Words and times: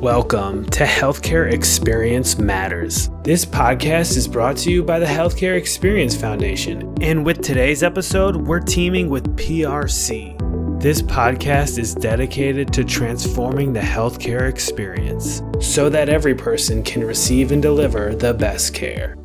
Welcome 0.00 0.66
to 0.66 0.84
Healthcare 0.84 1.50
Experience 1.50 2.38
Matters. 2.38 3.08
This 3.24 3.46
podcast 3.46 4.18
is 4.18 4.28
brought 4.28 4.58
to 4.58 4.70
you 4.70 4.82
by 4.82 4.98
the 4.98 5.06
Healthcare 5.06 5.56
Experience 5.56 6.14
Foundation. 6.14 6.94
And 7.00 7.24
with 7.24 7.40
today's 7.40 7.82
episode, 7.82 8.36
we're 8.36 8.60
teaming 8.60 9.08
with 9.08 9.34
PRC. 9.38 10.38
This 10.82 11.00
podcast 11.00 11.78
is 11.78 11.94
dedicated 11.94 12.74
to 12.74 12.84
transforming 12.84 13.72
the 13.72 13.80
healthcare 13.80 14.50
experience 14.50 15.40
so 15.60 15.88
that 15.88 16.10
every 16.10 16.34
person 16.34 16.82
can 16.82 17.02
receive 17.02 17.50
and 17.50 17.62
deliver 17.62 18.14
the 18.14 18.34
best 18.34 18.74
care 18.74 19.16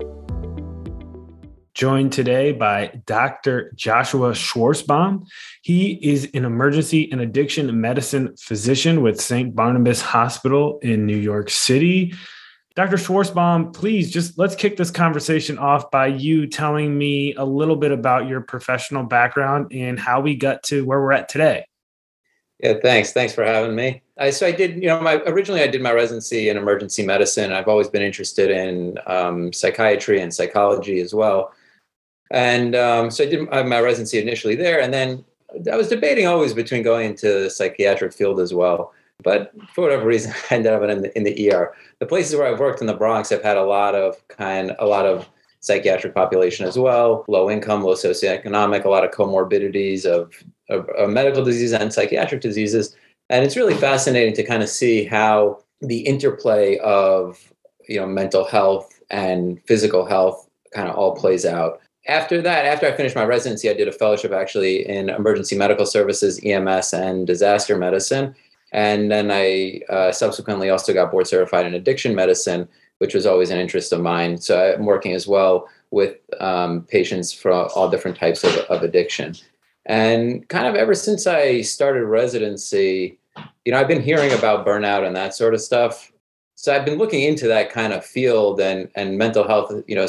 joined 1.82 2.14
today 2.14 2.52
by 2.52 3.02
Dr. 3.08 3.72
Joshua 3.74 4.34
Schwarzbaum. 4.34 5.26
He 5.64 5.94
is 5.94 6.30
an 6.36 6.46
emergency 6.46 7.12
and 7.12 7.22
addiction 7.22 7.82
medicine 7.82 8.36
physician 8.38 9.02
with 9.02 9.20
St. 9.20 9.56
Barnabas 9.56 10.00
Hospital 10.00 10.78
in 10.84 11.08
New 11.08 11.18
York 11.18 11.50
City. 11.50 12.14
Dr. 12.76 12.98
Schwarzbaum, 12.98 13.74
please 13.74 14.12
just 14.12 14.38
let's 14.38 14.54
kick 14.54 14.78
this 14.78 14.92
conversation 14.92 15.58
off 15.58 15.90
by 15.90 16.06
you 16.06 16.46
telling 16.46 16.96
me 16.96 17.34
a 17.34 17.44
little 17.44 17.76
bit 17.76 17.92
about 17.92 18.28
your 18.28 18.42
professional 18.42 19.04
background 19.04 19.72
and 19.72 20.00
how 20.00 20.22
we 20.22 20.36
got 20.36 20.62
to 20.66 20.86
where 20.86 21.02
we're 21.02 21.14
at 21.14 21.30
today. 21.30 21.66
Yeah, 22.60 22.76
thanks. 22.80 23.12
Thanks 23.12 23.34
for 23.34 23.44
having 23.44 23.76
me. 23.76 24.04
I, 24.20 24.30
so 24.30 24.46
I 24.46 24.52
did, 24.52 24.76
you 24.76 24.88
know, 24.88 25.02
my 25.02 25.16
originally 25.26 25.64
I 25.64 25.68
did 25.68 25.82
my 25.82 25.94
residency 25.94 26.50
in 26.50 26.58
emergency 26.58 27.04
medicine. 27.04 27.52
I've 27.52 27.68
always 27.68 27.88
been 27.88 28.04
interested 28.04 28.52
in 28.52 29.00
um, 29.08 29.52
psychiatry 29.52 30.22
and 30.22 30.32
psychology 30.32 31.00
as 31.00 31.16
well. 31.16 31.52
And 32.32 32.76
um, 32.76 33.12
so 33.12 33.26
I 33.26 33.28
did 33.28 33.50
my 33.50 33.80
residency 33.80 34.20
initially 34.20 34.56
there, 34.56 34.82
and 34.82 34.94
then 34.94 35.24
I 35.72 35.76
was 35.76 35.90
debating 35.90 36.28
always 36.28 36.54
between 36.54 36.82
going 36.82 37.08
into 37.10 37.44
the 37.44 37.50
psychiatric 37.50 38.14
field 38.14 38.40
as 38.40 38.54
well. 38.54 38.94
But 39.24 39.52
for 39.74 39.82
whatever 39.82 40.06
reason, 40.06 40.34
I 40.52 40.56
ended 40.56 40.74
up 40.74 40.82
in 40.84 41.02
the, 41.02 41.18
in 41.18 41.24
the 41.24 41.52
ER. 41.52 41.74
The 42.00 42.06
places 42.06 42.36
where 42.36 42.48
I've 42.48 42.60
worked 42.60 42.82
in 42.82 42.88
the 42.88 42.96
Bronx, 42.96 43.32
I've 43.32 43.44
had 43.44 43.58
a 43.58 43.64
lot 43.66 43.96
of 43.96 44.16
kind, 44.30 44.76
a 44.80 44.86
lot 44.86 45.06
of 45.06 45.30
psychiatric 45.60 46.16
population 46.16 46.66
as 46.66 46.78
well, 46.78 47.24
low 47.28 47.52
income, 47.52 47.84
low 47.84 47.94
socioeconomic, 47.94 48.86
a 48.86 48.90
lot 48.90 49.04
of 49.04 49.12
comorbidities 49.12 50.06
of, 50.06 50.34
of, 50.70 50.90
of 50.90 51.10
medical 51.10 51.44
diseases 51.44 51.74
and 51.74 51.94
psychiatric 51.94 52.42
diseases. 52.42 52.96
And 53.30 53.46
it's 53.46 53.56
really 53.56 53.76
fascinating 53.76 54.34
to 54.36 54.44
kind 54.44 54.64
of 54.64 54.70
see 54.70 55.04
how 55.04 55.62
the 55.82 56.00
interplay 56.00 56.78
of 56.80 57.54
you 57.88 58.00
know 58.00 58.06
mental 58.06 58.46
health 58.46 59.00
and 59.10 59.60
physical 59.66 60.06
health 60.06 60.48
kind 60.74 60.88
of 60.88 60.96
all 60.96 61.16
plays 61.16 61.46
out 61.46 61.82
after 62.08 62.42
that, 62.42 62.66
after 62.66 62.88
I 62.88 62.92
finished 62.94 63.16
my 63.16 63.26
residency, 63.26 63.70
I 63.70 63.74
did 63.74 63.88
a 63.88 63.92
fellowship 63.92 64.32
actually 64.32 64.88
in 64.88 65.10
emergency 65.10 65.56
medical 65.56 65.86
services, 65.86 66.40
EMS, 66.44 66.94
and 66.94 67.28
disaster 67.28 67.78
medicine. 67.78 68.36
And 68.72 69.12
then 69.12 69.30
I 69.32 69.82
uh, 69.90 70.12
subsequently 70.12 70.70
also 70.70 70.94
got 70.94 71.12
board 71.12 71.28
certified 71.28 71.66
in 71.66 71.74
addiction 71.74 72.16
medicine, 72.16 72.68
which 73.00 73.14
was 73.14 73.26
always 73.26 73.50
an 73.50 73.60
interest 73.60 73.92
of 73.94 74.02
mine. 74.02 74.38
So 74.38 74.74
I'm 74.74 74.86
working 74.86 75.14
as 75.14 75.28
well 75.28 75.68
with 75.92 76.18
um, 76.40 76.84
patients 76.84 77.34
for 77.34 77.52
all 77.52 77.90
different 77.90 78.18
types 78.18 78.44
of, 78.44 78.56
of 78.70 78.82
addiction. 78.82 79.36
And 79.86 80.48
kind 80.48 80.68
of 80.68 80.76
ever 80.76 80.96
since 80.96 81.28
I 81.28 81.62
started 81.62 82.06
residency, 82.06 83.20
you 83.66 83.72
know, 83.72 83.80
I've 83.80 83.88
been 83.88 84.02
hearing 84.02 84.32
about 84.32 84.66
burnout 84.66 85.06
and 85.06 85.16
that 85.16 85.36
sort 85.36 85.54
of 85.54 85.62
stuff 85.62 86.12
so 86.62 86.72
I've 86.72 86.86
been 86.86 87.00
looking 87.00 87.24
into 87.24 87.48
that 87.48 87.72
kind 87.72 87.92
of 87.92 88.06
field 88.06 88.60
and 88.60 88.88
and 88.94 89.18
mental 89.18 89.48
health, 89.48 89.74
you 89.88 89.96
know, 89.96 90.08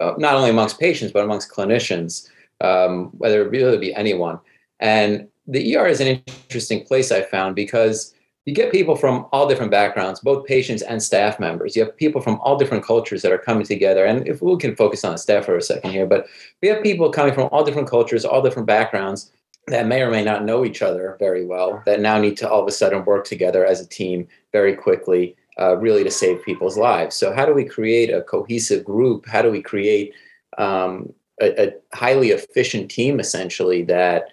uh, 0.00 0.12
not 0.18 0.34
only 0.34 0.50
amongst 0.50 0.78
patients 0.78 1.12
but 1.12 1.24
amongst 1.24 1.50
clinicians, 1.50 2.28
um, 2.60 3.06
whether 3.16 3.40
it 3.42 3.50
really 3.50 3.78
be 3.78 3.94
anyone. 3.94 4.38
And 4.80 5.28
the 5.46 5.76
ER 5.76 5.86
is 5.86 6.00
an 6.00 6.22
interesting 6.26 6.84
place 6.84 7.10
I 7.10 7.22
found 7.22 7.56
because 7.56 8.14
you 8.44 8.52
get 8.52 8.70
people 8.70 8.96
from 8.96 9.26
all 9.32 9.48
different 9.48 9.70
backgrounds, 9.70 10.20
both 10.20 10.46
patients 10.46 10.82
and 10.82 11.02
staff 11.02 11.40
members. 11.40 11.74
You 11.74 11.84
have 11.84 11.96
people 11.96 12.20
from 12.20 12.38
all 12.42 12.58
different 12.58 12.84
cultures 12.84 13.22
that 13.22 13.32
are 13.32 13.38
coming 13.38 13.64
together. 13.64 14.04
And 14.04 14.28
if 14.28 14.42
we 14.42 14.54
can 14.58 14.76
focus 14.76 15.06
on 15.06 15.12
the 15.12 15.18
staff 15.18 15.46
for 15.46 15.56
a 15.56 15.62
second 15.62 15.90
here, 15.90 16.04
but 16.04 16.26
we 16.60 16.68
have 16.68 16.82
people 16.82 17.08
coming 17.08 17.32
from 17.32 17.48
all 17.50 17.64
different 17.64 17.88
cultures, 17.88 18.26
all 18.26 18.42
different 18.42 18.66
backgrounds 18.66 19.32
that 19.68 19.86
may 19.86 20.02
or 20.02 20.10
may 20.10 20.22
not 20.22 20.44
know 20.44 20.66
each 20.66 20.82
other 20.82 21.16
very 21.18 21.46
well, 21.46 21.82
that 21.86 22.00
now 22.00 22.18
need 22.18 22.36
to 22.36 22.46
all 22.50 22.60
of 22.60 22.68
a 22.68 22.72
sudden 22.72 23.06
work 23.06 23.24
together 23.24 23.64
as 23.64 23.80
a 23.80 23.88
team 23.88 24.28
very 24.52 24.74
quickly 24.76 25.34
uh, 25.60 25.76
really 25.76 26.04
to 26.04 26.10
save 26.10 26.44
people's 26.44 26.76
lives. 26.76 27.16
So, 27.16 27.32
how 27.32 27.46
do 27.46 27.54
we 27.54 27.64
create 27.64 28.10
a 28.10 28.22
cohesive 28.22 28.84
group? 28.84 29.26
How 29.26 29.42
do 29.42 29.50
we 29.50 29.62
create 29.62 30.12
um, 30.58 31.12
a, 31.40 31.68
a, 31.68 31.72
highly 31.92 32.30
efficient 32.30 32.90
team, 32.90 33.20
essentially 33.20 33.82
that 33.84 34.28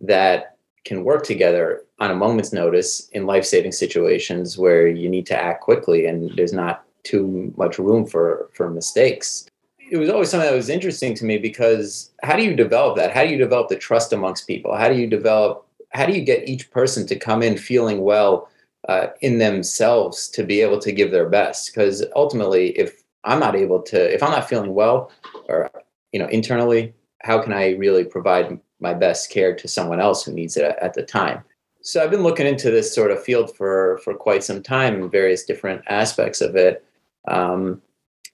that 0.00 0.56
can 0.84 1.04
work 1.04 1.24
together 1.24 1.82
on 1.98 2.10
a 2.10 2.14
moment's 2.14 2.52
notice 2.52 3.08
in 3.10 3.26
life-saving 3.26 3.72
situations 3.72 4.58
where 4.58 4.86
you 4.86 5.08
need 5.08 5.26
to 5.26 5.36
act 5.36 5.62
quickly 5.62 6.06
and 6.06 6.30
there's 6.36 6.52
not 6.52 6.84
too 7.02 7.52
much 7.56 7.78
room 7.78 8.06
for 8.06 8.50
for 8.52 8.70
mistakes. 8.70 9.46
It 9.90 9.96
was 9.96 10.10
always 10.10 10.30
something 10.30 10.50
that 10.50 10.56
was 10.56 10.68
interesting 10.68 11.14
to 11.14 11.24
me 11.24 11.38
because 11.38 12.10
how 12.22 12.36
do 12.36 12.42
you 12.42 12.56
develop 12.56 12.96
that? 12.96 13.12
How 13.12 13.22
do 13.22 13.30
you 13.30 13.38
develop 13.38 13.68
the 13.68 13.76
trust 13.76 14.12
amongst 14.12 14.46
people? 14.46 14.76
How 14.76 14.88
do 14.88 14.96
you 14.96 15.06
develop? 15.06 15.66
How 15.90 16.06
do 16.06 16.12
you 16.12 16.22
get 16.22 16.48
each 16.48 16.70
person 16.70 17.06
to 17.06 17.16
come 17.16 17.42
in 17.42 17.56
feeling 17.56 18.00
well? 18.02 18.48
Uh, 18.88 19.08
in 19.20 19.38
themselves 19.38 20.28
to 20.28 20.44
be 20.44 20.60
able 20.60 20.78
to 20.78 20.92
give 20.92 21.10
their 21.10 21.28
best. 21.28 21.72
Because 21.72 22.04
ultimately, 22.14 22.70
if 22.78 23.02
I'm 23.24 23.40
not 23.40 23.56
able 23.56 23.82
to, 23.82 24.14
if 24.14 24.22
I'm 24.22 24.30
not 24.30 24.48
feeling 24.48 24.74
well, 24.74 25.10
or 25.48 25.70
you 26.12 26.18
know, 26.18 26.28
internally, 26.28 26.94
how 27.22 27.42
can 27.42 27.52
I 27.52 27.70
really 27.72 28.04
provide 28.04 28.58
my 28.80 28.94
best 28.94 29.30
care 29.30 29.54
to 29.54 29.68
someone 29.68 30.00
else 30.00 30.24
who 30.24 30.32
needs 30.32 30.56
it 30.56 30.76
at 30.80 30.94
the 30.94 31.02
time? 31.02 31.42
So 31.82 32.02
I've 32.02 32.10
been 32.10 32.22
looking 32.22 32.46
into 32.46 32.70
this 32.70 32.94
sort 32.94 33.10
of 33.10 33.22
field 33.22 33.56
for 33.56 33.98
for 33.98 34.14
quite 34.14 34.44
some 34.44 34.62
time 34.62 34.94
in 34.94 35.10
various 35.10 35.44
different 35.44 35.82
aspects 35.88 36.40
of 36.40 36.56
it. 36.56 36.84
Um, 37.28 37.80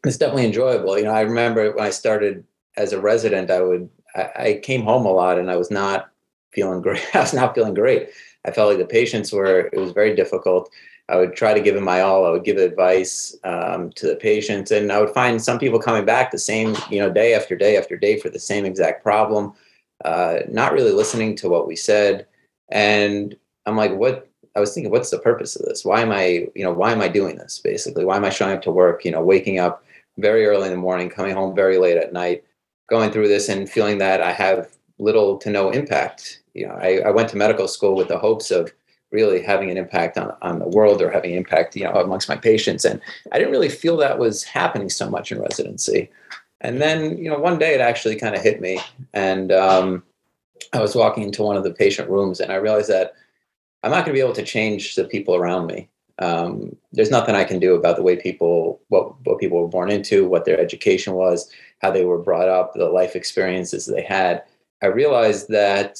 it's 0.04 0.16
definitely 0.16 0.46
enjoyable. 0.46 0.98
You 0.98 1.04
know, 1.04 1.12
I 1.12 1.20
remember 1.20 1.70
when 1.72 1.84
I 1.84 1.90
started 1.90 2.44
as 2.76 2.92
a 2.92 3.00
resident, 3.00 3.50
I 3.50 3.60
would 3.60 3.88
I, 4.14 4.30
I 4.36 4.60
came 4.62 4.82
home 4.82 5.06
a 5.06 5.12
lot 5.12 5.38
and 5.38 5.50
I 5.50 5.56
was 5.56 5.70
not 5.70 6.10
feeling 6.52 6.82
great. 6.82 7.04
I 7.14 7.20
was 7.20 7.34
not 7.34 7.54
feeling 7.54 7.74
great. 7.74 8.10
I 8.44 8.50
felt 8.50 8.68
like 8.68 8.78
the 8.78 8.84
patients 8.84 9.32
were, 9.32 9.70
it 9.72 9.78
was 9.78 9.92
very 9.92 10.14
difficult. 10.14 10.70
I 11.08 11.16
would 11.16 11.34
try 11.34 11.52
to 11.52 11.60
give 11.60 11.74
them 11.74 11.84
my 11.84 12.00
all. 12.00 12.26
I 12.26 12.30
would 12.30 12.44
give 12.44 12.56
advice 12.56 13.36
um, 13.44 13.90
to 13.92 14.06
the 14.06 14.16
patients, 14.16 14.70
and 14.70 14.90
I 14.92 15.00
would 15.00 15.10
find 15.10 15.40
some 15.42 15.58
people 15.58 15.78
coming 15.78 16.04
back 16.04 16.30
the 16.30 16.38
same, 16.38 16.76
you 16.90 17.00
know, 17.00 17.10
day 17.10 17.34
after 17.34 17.56
day 17.56 17.76
after 17.76 17.96
day 17.96 18.18
for 18.18 18.30
the 18.30 18.38
same 18.38 18.64
exact 18.64 19.02
problem, 19.02 19.52
uh, 20.04 20.40
not 20.48 20.72
really 20.72 20.92
listening 20.92 21.36
to 21.36 21.48
what 21.48 21.66
we 21.66 21.76
said. 21.76 22.26
And 22.70 23.36
I'm 23.66 23.76
like, 23.76 23.92
what? 23.92 24.28
I 24.54 24.60
was 24.60 24.74
thinking, 24.74 24.90
what's 24.90 25.10
the 25.10 25.18
purpose 25.18 25.56
of 25.56 25.64
this? 25.66 25.84
Why 25.84 26.02
am 26.02 26.12
I, 26.12 26.46
you 26.54 26.62
know, 26.62 26.72
why 26.72 26.92
am 26.92 27.00
I 27.00 27.08
doing 27.08 27.36
this? 27.36 27.58
Basically, 27.58 28.04
why 28.04 28.16
am 28.16 28.24
I 28.24 28.30
showing 28.30 28.54
up 28.54 28.62
to 28.62 28.70
work? 28.70 29.04
You 29.04 29.10
know, 29.10 29.22
waking 29.22 29.58
up 29.58 29.84
very 30.18 30.46
early 30.46 30.66
in 30.66 30.72
the 30.72 30.76
morning, 30.76 31.08
coming 31.08 31.34
home 31.34 31.54
very 31.54 31.78
late 31.78 31.96
at 31.96 32.12
night, 32.12 32.44
going 32.88 33.10
through 33.10 33.28
this, 33.28 33.48
and 33.48 33.68
feeling 33.68 33.98
that 33.98 34.20
I 34.20 34.32
have 34.32 34.70
little 35.02 35.38
to 35.38 35.50
no 35.50 35.70
impact 35.70 36.42
you 36.54 36.66
know, 36.66 36.74
I, 36.74 36.98
I 36.98 37.10
went 37.10 37.28
to 37.30 37.36
medical 37.36 37.68
school 37.68 37.94
with 37.94 38.08
the 38.08 38.18
hopes 38.18 38.50
of 38.50 38.72
really 39.10 39.42
having 39.42 39.70
an 39.70 39.76
impact 39.76 40.16
on, 40.16 40.34
on 40.42 40.58
the 40.58 40.68
world 40.68 41.02
or 41.02 41.10
having 41.10 41.34
impact, 41.34 41.76
you 41.76 41.84
know, 41.84 41.92
amongst 41.92 42.28
my 42.28 42.36
patients. 42.36 42.84
And 42.84 43.00
I 43.30 43.38
didn't 43.38 43.52
really 43.52 43.68
feel 43.68 43.96
that 43.98 44.18
was 44.18 44.42
happening 44.42 44.88
so 44.88 45.08
much 45.10 45.32
in 45.32 45.40
residency. 45.40 46.10
And 46.60 46.80
then, 46.80 47.18
you 47.18 47.28
know, 47.28 47.38
one 47.38 47.58
day 47.58 47.74
it 47.74 47.80
actually 47.80 48.16
kind 48.16 48.34
of 48.34 48.42
hit 48.42 48.60
me. 48.60 48.80
And 49.12 49.52
um, 49.52 50.02
I 50.72 50.80
was 50.80 50.94
walking 50.94 51.24
into 51.24 51.42
one 51.42 51.56
of 51.56 51.64
the 51.64 51.72
patient 51.72 52.08
rooms 52.08 52.40
and 52.40 52.52
I 52.52 52.56
realized 52.56 52.88
that 52.88 53.14
I'm 53.82 53.90
not 53.90 54.04
going 54.04 54.14
to 54.14 54.20
be 54.20 54.20
able 54.20 54.34
to 54.34 54.44
change 54.44 54.94
the 54.94 55.04
people 55.04 55.34
around 55.34 55.66
me. 55.66 55.88
Um, 56.18 56.76
there's 56.92 57.10
nothing 57.10 57.34
I 57.34 57.44
can 57.44 57.58
do 57.58 57.74
about 57.74 57.96
the 57.96 58.02
way 58.02 58.16
people, 58.16 58.80
what, 58.88 59.14
what 59.26 59.40
people 59.40 59.60
were 59.60 59.68
born 59.68 59.90
into, 59.90 60.28
what 60.28 60.44
their 60.44 60.60
education 60.60 61.14
was, 61.14 61.50
how 61.80 61.90
they 61.90 62.04
were 62.04 62.18
brought 62.18 62.48
up, 62.48 62.74
the 62.74 62.88
life 62.88 63.16
experiences 63.16 63.86
they 63.86 64.02
had. 64.02 64.44
I 64.82 64.86
realized 64.86 65.48
that 65.48 65.98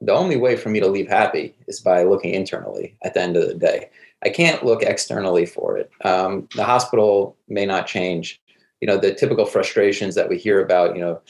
the 0.00 0.12
only 0.12 0.36
way 0.36 0.56
for 0.56 0.68
me 0.68 0.80
to 0.80 0.88
leave 0.88 1.08
happy 1.08 1.54
is 1.66 1.80
by 1.80 2.02
looking 2.04 2.34
internally 2.34 2.96
at 3.02 3.14
the 3.14 3.20
end 3.20 3.36
of 3.36 3.48
the 3.48 3.54
day. 3.54 3.90
I 4.24 4.28
can't 4.28 4.64
look 4.64 4.82
externally 4.82 5.46
for 5.46 5.76
it. 5.76 5.90
Um, 6.04 6.48
the 6.54 6.64
hospital 6.64 7.36
may 7.48 7.66
not 7.66 7.86
change. 7.86 8.40
You 8.80 8.86
know, 8.86 8.96
the 8.96 9.14
typical 9.14 9.46
frustrations 9.46 10.14
that 10.14 10.28
we 10.28 10.38
hear 10.38 10.60
about, 10.60 10.96
you 10.96 11.00
know, 11.00 11.20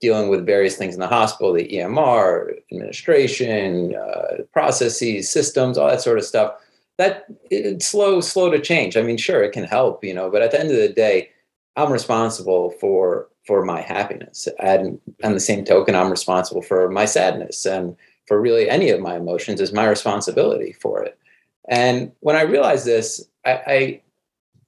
dealing 0.00 0.28
with 0.28 0.46
various 0.46 0.76
things 0.76 0.94
in 0.94 1.00
the 1.00 1.06
hospital, 1.06 1.52
the 1.52 1.68
EMR, 1.68 2.52
administration, 2.72 3.94
uh, 3.96 4.42
processes, 4.52 5.30
systems, 5.30 5.76
all 5.76 5.88
that 5.88 6.00
sort 6.00 6.18
of 6.18 6.24
stuff. 6.24 6.54
That 6.98 7.26
it's 7.50 7.86
slow, 7.86 8.20
slow 8.20 8.50
to 8.50 8.60
change. 8.60 8.96
I 8.96 9.02
mean, 9.02 9.16
sure, 9.16 9.42
it 9.42 9.52
can 9.52 9.64
help, 9.64 10.04
you 10.04 10.14
know, 10.14 10.30
but 10.30 10.42
at 10.42 10.50
the 10.50 10.60
end 10.60 10.70
of 10.70 10.76
the 10.76 10.88
day, 10.88 11.30
I'm 11.78 11.92
responsible 11.92 12.72
for 12.72 13.28
for 13.46 13.64
my 13.64 13.80
happiness. 13.80 14.46
And 14.58 15.00
on 15.24 15.32
the 15.32 15.40
same 15.40 15.64
token, 15.64 15.94
I'm 15.94 16.10
responsible 16.10 16.60
for 16.60 16.90
my 16.90 17.06
sadness 17.06 17.64
and 17.64 17.96
for 18.26 18.38
really 18.38 18.68
any 18.68 18.90
of 18.90 19.00
my 19.00 19.16
emotions 19.16 19.58
is 19.58 19.72
my 19.72 19.86
responsibility 19.86 20.72
for 20.72 21.02
it. 21.02 21.18
And 21.66 22.12
when 22.20 22.36
I 22.36 22.42
realized 22.42 22.84
this, 22.84 23.26
I, 23.46 23.52
I, 23.66 24.02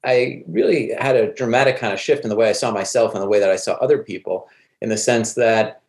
I 0.03 0.45
really 0.47 0.93
had 0.99 1.15
a 1.15 1.35
dramatic 1.35 1.77
kind 1.77 1.93
of 1.93 2.01
shift 2.01 2.25
in 2.25 2.31
the 2.31 2.37
way 2.37 2.49
I 2.49 2.53
saw 2.53 2.71
myself 2.71 3.12
and 3.12 3.23
the 3.23 3.29
way 3.29 3.39
that 3.39 3.51
I 3.51 3.57
saw 3.57 3.75
other 3.75 3.99
people, 3.99 4.49
in 4.81 4.89
the 4.89 4.97
sense 4.97 5.35
that 5.35 5.80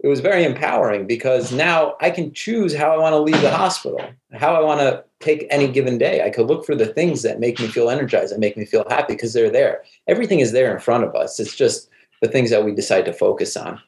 it 0.00 0.08
was 0.08 0.20
very 0.20 0.44
empowering 0.44 1.06
because 1.06 1.52
now 1.52 1.96
I 2.00 2.10
can 2.10 2.32
choose 2.32 2.74
how 2.74 2.92
I 2.92 2.98
want 2.98 3.14
to 3.14 3.18
leave 3.18 3.40
the 3.40 3.50
hospital, 3.50 4.00
how 4.32 4.54
I 4.54 4.60
want 4.60 4.80
to 4.80 5.04
take 5.18 5.46
any 5.50 5.66
given 5.66 5.98
day. 5.98 6.24
I 6.24 6.30
could 6.30 6.46
look 6.46 6.64
for 6.64 6.76
the 6.76 6.86
things 6.86 7.22
that 7.22 7.40
make 7.40 7.58
me 7.58 7.66
feel 7.66 7.90
energized 7.90 8.30
and 8.30 8.40
make 8.40 8.56
me 8.56 8.64
feel 8.64 8.84
happy 8.88 9.14
because 9.14 9.32
they're 9.32 9.50
there. 9.50 9.82
Everything 10.06 10.38
is 10.38 10.52
there 10.52 10.72
in 10.72 10.80
front 10.80 11.02
of 11.02 11.16
us. 11.16 11.40
It's 11.40 11.56
just 11.56 11.88
the 12.22 12.28
things 12.28 12.50
that 12.50 12.64
we 12.64 12.74
decide 12.74 13.06
to 13.06 13.12
focus 13.12 13.56
on. 13.56 13.80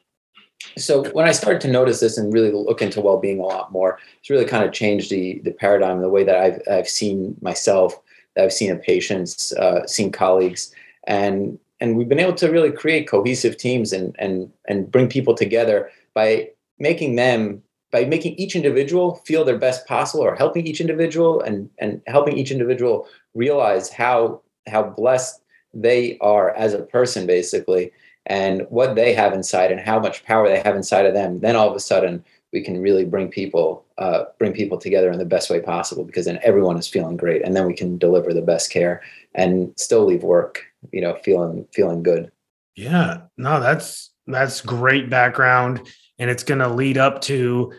So 0.77 1.09
when 1.11 1.27
I 1.27 1.31
started 1.31 1.61
to 1.61 1.71
notice 1.71 2.01
this 2.01 2.17
and 2.17 2.33
really 2.33 2.51
look 2.51 2.81
into 2.81 3.01
well-being 3.01 3.39
a 3.39 3.43
lot 3.43 3.71
more, 3.71 3.97
it's 4.19 4.29
really 4.29 4.45
kind 4.45 4.63
of 4.63 4.73
changed 4.73 5.09
the 5.09 5.41
the 5.43 5.51
paradigm, 5.51 6.01
the 6.01 6.09
way 6.09 6.23
that 6.23 6.35
I've 6.35 6.61
I've 6.69 6.89
seen 6.89 7.35
myself, 7.41 7.99
that 8.35 8.45
I've 8.45 8.53
seen 8.53 8.69
in 8.69 8.77
patients, 8.79 9.53
uh, 9.53 9.87
seen 9.87 10.11
colleagues, 10.11 10.73
and 11.07 11.57
and 11.79 11.97
we've 11.97 12.07
been 12.07 12.19
able 12.19 12.35
to 12.35 12.51
really 12.51 12.71
create 12.71 13.07
cohesive 13.07 13.57
teams 13.57 13.91
and 13.91 14.15
and 14.19 14.51
and 14.67 14.91
bring 14.91 15.07
people 15.07 15.33
together 15.33 15.89
by 16.13 16.49
making 16.79 17.15
them 17.15 17.61
by 17.91 18.05
making 18.05 18.35
each 18.35 18.55
individual 18.55 19.15
feel 19.25 19.43
their 19.43 19.57
best 19.57 19.85
possible 19.85 20.23
or 20.23 20.35
helping 20.35 20.65
each 20.65 20.81
individual 20.81 21.41
and 21.41 21.69
and 21.79 22.01
helping 22.07 22.37
each 22.37 22.51
individual 22.51 23.07
realize 23.33 23.89
how 23.89 24.41
how 24.67 24.83
blessed 24.83 25.41
they 25.73 26.17
are 26.19 26.51
as 26.51 26.73
a 26.73 26.83
person 26.83 27.25
basically 27.25 27.91
and 28.25 28.65
what 28.69 28.95
they 28.95 29.13
have 29.13 29.33
inside 29.33 29.71
and 29.71 29.81
how 29.81 29.99
much 29.99 30.23
power 30.25 30.47
they 30.47 30.59
have 30.59 30.75
inside 30.75 31.05
of 31.05 31.13
them. 31.13 31.39
Then 31.39 31.55
all 31.55 31.69
of 31.69 31.75
a 31.75 31.79
sudden 31.79 32.23
we 32.53 32.61
can 32.61 32.81
really 32.81 33.05
bring 33.05 33.29
people 33.29 33.85
uh, 33.97 34.25
bring 34.37 34.53
people 34.53 34.77
together 34.77 35.11
in 35.11 35.19
the 35.19 35.25
best 35.25 35.49
way 35.49 35.61
possible 35.61 36.03
because 36.03 36.25
then 36.25 36.39
everyone 36.43 36.77
is 36.77 36.87
feeling 36.87 37.17
great 37.17 37.41
and 37.43 37.55
then 37.55 37.65
we 37.65 37.73
can 37.73 37.97
deliver 37.97 38.33
the 38.33 38.41
best 38.41 38.71
care 38.71 39.01
and 39.35 39.73
still 39.77 40.05
leave 40.05 40.23
work 40.23 40.65
you 40.91 41.01
know 41.01 41.17
feeling 41.23 41.65
feeling 41.73 42.03
good. 42.03 42.31
Yeah. 42.75 43.21
No 43.37 43.59
that's 43.59 44.11
that's 44.27 44.61
great 44.61 45.09
background 45.09 45.81
and 46.21 46.29
it's 46.29 46.43
going 46.43 46.59
to 46.59 46.69
lead 46.69 46.97
up 46.97 47.19
to 47.21 47.73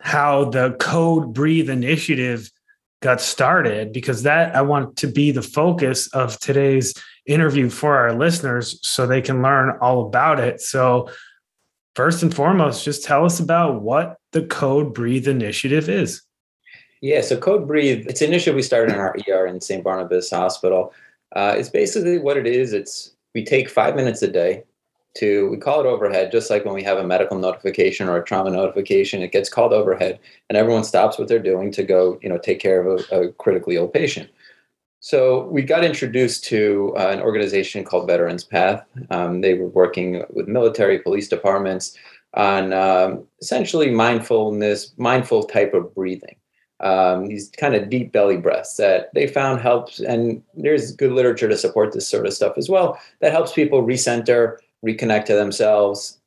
how 0.00 0.44
the 0.44 0.72
code 0.78 1.32
breathe 1.32 1.70
initiative 1.70 2.50
got 3.00 3.20
started 3.20 3.92
because 3.92 4.24
that 4.24 4.54
i 4.56 4.60
want 4.60 4.96
to 4.96 5.06
be 5.06 5.30
the 5.30 5.42
focus 5.42 6.08
of 6.08 6.38
today's 6.40 6.92
interview 7.28 7.68
for 7.68 7.96
our 7.96 8.14
listeners 8.14 8.80
so 8.82 9.06
they 9.06 9.20
can 9.20 9.42
learn 9.42 9.76
all 9.80 10.06
about 10.06 10.40
it. 10.40 10.60
So 10.60 11.10
first 11.94 12.22
and 12.22 12.34
foremost 12.34 12.84
just 12.84 13.04
tell 13.04 13.24
us 13.24 13.38
about 13.38 13.82
what 13.82 14.16
the 14.32 14.42
code 14.46 14.94
breathe 14.94 15.28
initiative 15.28 15.88
is. 15.88 16.22
Yeah 17.00 17.20
so 17.20 17.36
code 17.36 17.68
breathe 17.68 18.06
it's 18.08 18.22
an 18.22 18.28
initiative 18.28 18.56
we 18.56 18.62
started 18.62 18.94
in 18.94 18.98
our 18.98 19.14
er 19.28 19.46
in 19.46 19.60
st 19.60 19.84
barnabas 19.84 20.30
hospital. 20.30 20.92
Uh, 21.36 21.54
it's 21.56 21.68
basically 21.68 22.18
what 22.18 22.38
it 22.38 22.46
is. 22.46 22.72
It's 22.72 23.14
we 23.34 23.44
take 23.44 23.68
five 23.68 23.94
minutes 23.94 24.22
a 24.22 24.28
day 24.28 24.64
to 25.16 25.48
we 25.50 25.56
call 25.56 25.80
it 25.80 25.86
overhead 25.86 26.30
just 26.30 26.50
like 26.50 26.64
when 26.64 26.74
we 26.74 26.82
have 26.82 26.98
a 26.98 27.06
medical 27.06 27.38
notification 27.38 28.08
or 28.08 28.16
a 28.18 28.24
trauma 28.24 28.50
notification 28.50 29.22
it 29.22 29.32
gets 29.32 29.48
called 29.48 29.72
overhead 29.72 30.18
and 30.48 30.56
everyone 30.56 30.84
stops 30.84 31.18
what 31.18 31.28
they're 31.28 31.38
doing 31.38 31.72
to 31.72 31.82
go 31.82 32.18
you 32.22 32.28
know 32.28 32.38
take 32.38 32.60
care 32.60 32.80
of 32.80 33.00
a, 33.10 33.16
a 33.16 33.32
critically 33.32 33.76
ill 33.76 33.88
patient. 33.88 34.28
So 35.00 35.46
we 35.46 35.62
got 35.62 35.84
introduced 35.84 36.44
to 36.44 36.92
uh, 36.96 37.10
an 37.10 37.20
organization 37.20 37.84
called 37.84 38.08
veterans 38.08 38.42
path. 38.42 38.84
Um, 39.10 39.42
they 39.42 39.54
were 39.54 39.68
working 39.68 40.24
with 40.30 40.48
military 40.48 40.98
police 40.98 41.28
departments 41.28 41.96
on 42.34 42.72
um, 42.72 43.24
essentially 43.40 43.90
mindfulness 43.90 44.92
mindful 44.96 45.44
type 45.44 45.72
of 45.72 45.94
breathing. 45.94 46.36
Um, 46.80 47.26
these 47.26 47.50
kind 47.56 47.74
of 47.74 47.90
deep 47.90 48.12
belly 48.12 48.36
breaths 48.36 48.76
that 48.76 49.12
they 49.12 49.26
found 49.26 49.60
helps 49.60 49.98
and 49.98 50.42
there's 50.54 50.92
good 50.92 51.10
literature 51.10 51.48
to 51.48 51.56
support 51.56 51.92
this 51.92 52.06
sort 52.06 52.24
of 52.24 52.32
stuff 52.32 52.56
as 52.56 52.68
well 52.68 53.00
that 53.20 53.32
helps 53.32 53.52
people 53.52 53.82
recenter 53.82 54.58
reconnect 54.84 55.26
to 55.26 55.34
themselves, 55.34 56.18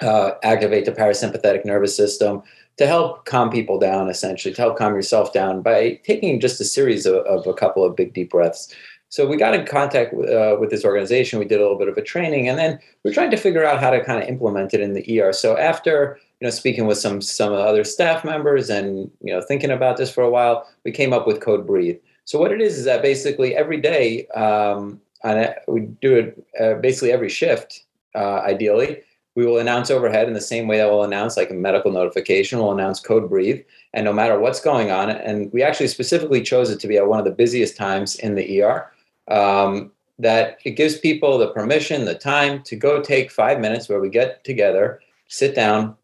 uh, 0.00 0.32
activate 0.42 0.84
the 0.84 0.92
parasympathetic 0.92 1.64
nervous 1.64 1.96
system 1.96 2.42
to 2.76 2.86
help 2.86 3.26
calm 3.26 3.50
people 3.50 3.78
down, 3.78 4.08
essentially, 4.08 4.54
to 4.54 4.60
help 4.60 4.78
calm 4.78 4.94
yourself 4.94 5.32
down 5.32 5.60
by 5.60 6.00
taking 6.04 6.40
just 6.40 6.60
a 6.60 6.64
series 6.64 7.04
of, 7.04 7.16
of 7.26 7.46
a 7.46 7.52
couple 7.52 7.84
of 7.84 7.94
big 7.94 8.14
deep 8.14 8.30
breaths. 8.30 8.74
So 9.10 9.26
we 9.26 9.36
got 9.36 9.54
in 9.54 9.66
contact 9.66 10.14
uh, 10.14 10.56
with 10.58 10.70
this 10.70 10.84
organization. 10.84 11.40
We 11.40 11.44
did 11.44 11.58
a 11.58 11.62
little 11.62 11.76
bit 11.76 11.88
of 11.88 11.96
a 11.96 12.02
training, 12.02 12.48
and 12.48 12.56
then 12.58 12.78
we're 13.04 13.12
trying 13.12 13.32
to 13.32 13.36
figure 13.36 13.64
out 13.64 13.80
how 13.80 13.90
to 13.90 14.02
kind 14.02 14.22
of 14.22 14.28
implement 14.28 14.72
it 14.72 14.80
in 14.80 14.94
the 14.94 15.20
ER. 15.20 15.32
So 15.32 15.58
after 15.58 16.18
you 16.40 16.46
know 16.46 16.50
speaking 16.50 16.86
with 16.86 16.96
some 16.96 17.20
some 17.20 17.52
other 17.52 17.82
staff 17.82 18.24
members 18.24 18.70
and 18.70 19.10
you 19.20 19.34
know 19.34 19.42
thinking 19.42 19.72
about 19.72 19.96
this 19.96 20.12
for 20.12 20.22
a 20.22 20.30
while, 20.30 20.66
we 20.84 20.92
came 20.92 21.12
up 21.12 21.26
with 21.26 21.40
Code 21.40 21.66
Breathe. 21.66 21.98
So 22.24 22.38
what 22.38 22.52
it 22.52 22.60
is 22.60 22.78
is 22.78 22.84
that 22.84 23.02
basically 23.02 23.56
every 23.56 23.80
day 23.80 24.28
um, 24.28 25.00
on 25.24 25.46
we 25.68 25.80
do 25.80 26.16
it 26.16 26.46
uh, 26.60 26.74
basically 26.80 27.12
every 27.12 27.28
shift. 27.28 27.84
Uh, 28.14 28.40
ideally, 28.40 29.00
we 29.36 29.46
will 29.46 29.58
announce 29.58 29.90
overhead 29.90 30.26
in 30.26 30.34
the 30.34 30.40
same 30.40 30.66
way 30.66 30.78
that 30.78 30.88
we'll 30.88 31.04
announce 31.04 31.36
like 31.36 31.50
a 31.50 31.54
medical 31.54 31.92
notification. 31.92 32.58
We'll 32.58 32.72
announce 32.72 33.00
code 33.00 33.28
breathe, 33.28 33.62
and 33.94 34.04
no 34.04 34.12
matter 34.12 34.38
what's 34.38 34.60
going 34.60 34.90
on, 34.90 35.10
and 35.10 35.52
we 35.52 35.62
actually 35.62 35.88
specifically 35.88 36.42
chose 36.42 36.70
it 36.70 36.80
to 36.80 36.88
be 36.88 36.96
at 36.96 37.06
one 37.06 37.18
of 37.18 37.24
the 37.24 37.30
busiest 37.30 37.76
times 37.76 38.16
in 38.16 38.34
the 38.34 38.62
ER. 38.62 38.92
Um, 39.28 39.92
that 40.20 40.58
it 40.64 40.72
gives 40.72 40.98
people 40.98 41.38
the 41.38 41.50
permission, 41.52 42.04
the 42.04 42.14
time 42.14 42.62
to 42.64 42.76
go 42.76 43.00
take 43.00 43.30
five 43.30 43.58
minutes 43.58 43.88
where 43.88 44.00
we 44.00 44.10
get 44.10 44.44
together, 44.44 45.00
sit 45.28 45.54
down, 45.54 45.96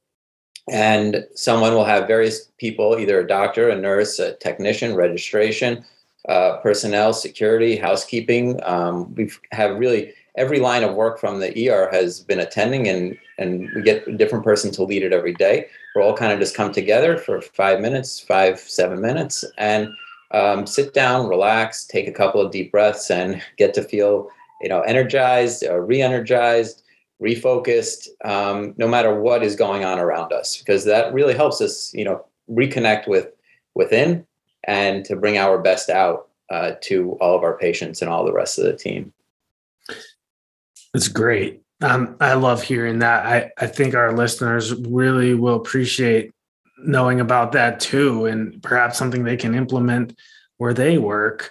and 0.71 1.27
someone 1.35 1.75
will 1.75 1.85
have 1.85 2.09
various 2.09 2.51
people, 2.59 2.99
either 2.99 3.21
a 3.21 3.27
doctor, 3.27 3.69
a 3.69 3.77
nurse, 3.77 4.19
a 4.19 4.35
technician, 4.35 4.95
registration, 4.95 5.85
uh, 6.29 6.59
personnel, 6.59 7.13
security, 7.13 7.77
housekeeping. 7.77 8.61
Um, 8.65 9.15
we 9.15 9.31
have 9.53 9.79
really 9.79 10.13
every 10.37 10.59
line 10.59 10.85
of 10.85 10.95
work 10.95 11.19
from 11.19 11.41
the 11.41 11.69
ER 11.69 11.89
has 11.93 12.21
been 12.21 12.41
attending, 12.41 12.89
and 12.89 13.17
and 13.39 13.71
we 13.75 13.83
get 13.83 14.07
a 14.07 14.17
different 14.17 14.45
person 14.45 14.71
to 14.73 14.83
lead 14.83 15.03
it 15.03 15.13
every 15.13 15.35
day. 15.35 15.67
We're 15.95 16.03
all 16.03 16.17
kind 16.17 16.33
of 16.33 16.39
just 16.39 16.57
come 16.57 16.73
together 16.73 17.17
for 17.17 17.41
five 17.41 17.81
minutes, 17.81 18.21
five 18.21 18.59
seven 18.59 19.01
minutes, 19.01 19.45
and 19.59 19.89
um, 20.33 20.67
sit 20.67 20.95
down, 20.95 21.29
relax, 21.29 21.87
take 21.87 22.09
a 22.09 22.13
couple 22.13 22.41
of 22.41 22.53
deep 22.53 22.73
breaths, 22.73 23.11
and 23.11 23.43
get 23.57 23.75
to 23.75 23.83
feel 23.83 24.29
you 24.61 24.69
know 24.69 24.81
energized, 24.83 25.65
uh, 25.65 25.79
re-energized, 25.79 26.83
refocused, 27.23 28.09
um, 28.25 28.75
no 28.77 28.89
matter 28.89 29.21
what 29.21 29.43
is 29.43 29.55
going 29.55 29.85
on 29.85 29.99
around 29.99 30.33
us, 30.33 30.59
because 30.59 30.85
that 30.85 31.13
really 31.15 31.35
helps 31.35 31.61
us 31.61 31.93
you 31.95 32.05
know 32.05 32.25
reconnect 32.51 33.07
with 33.07 33.29
within 33.75 34.27
and 34.67 35.05
to 35.05 35.17
bring 35.17 35.39
our 35.39 35.59
best 35.59 35.91
out 35.91 36.29
uh, 36.51 36.73
to 36.83 37.13
all 37.21 37.37
of 37.37 37.43
our 37.43 37.57
patients 37.59 38.03
and 38.03 38.11
all 38.11 38.25
the 38.25 38.33
rest 38.33 38.59
of 38.59 38.65
the 38.65 38.77
team. 38.77 39.13
That's 40.93 41.09
great. 41.09 41.63
Um, 41.83 42.17
I 42.21 42.35
love 42.35 42.63
hearing 42.63 43.01
that. 43.01 43.27
I, 43.27 43.51
I 43.59 43.67
think 43.67 43.95
our 43.95 44.13
listeners 44.13 44.75
really 44.75 45.35
will 45.35 45.57
appreciate 45.57 46.33
knowing 46.79 47.21
about 47.21 47.53
that 47.53 47.81
too, 47.81 48.27
and 48.27 48.63
perhaps 48.63 48.99
something 48.99 49.25
they 49.25 49.37
can 49.37 49.55
implement 49.55 50.19
where 50.57 50.75
they 50.75 50.99
work. 50.99 51.51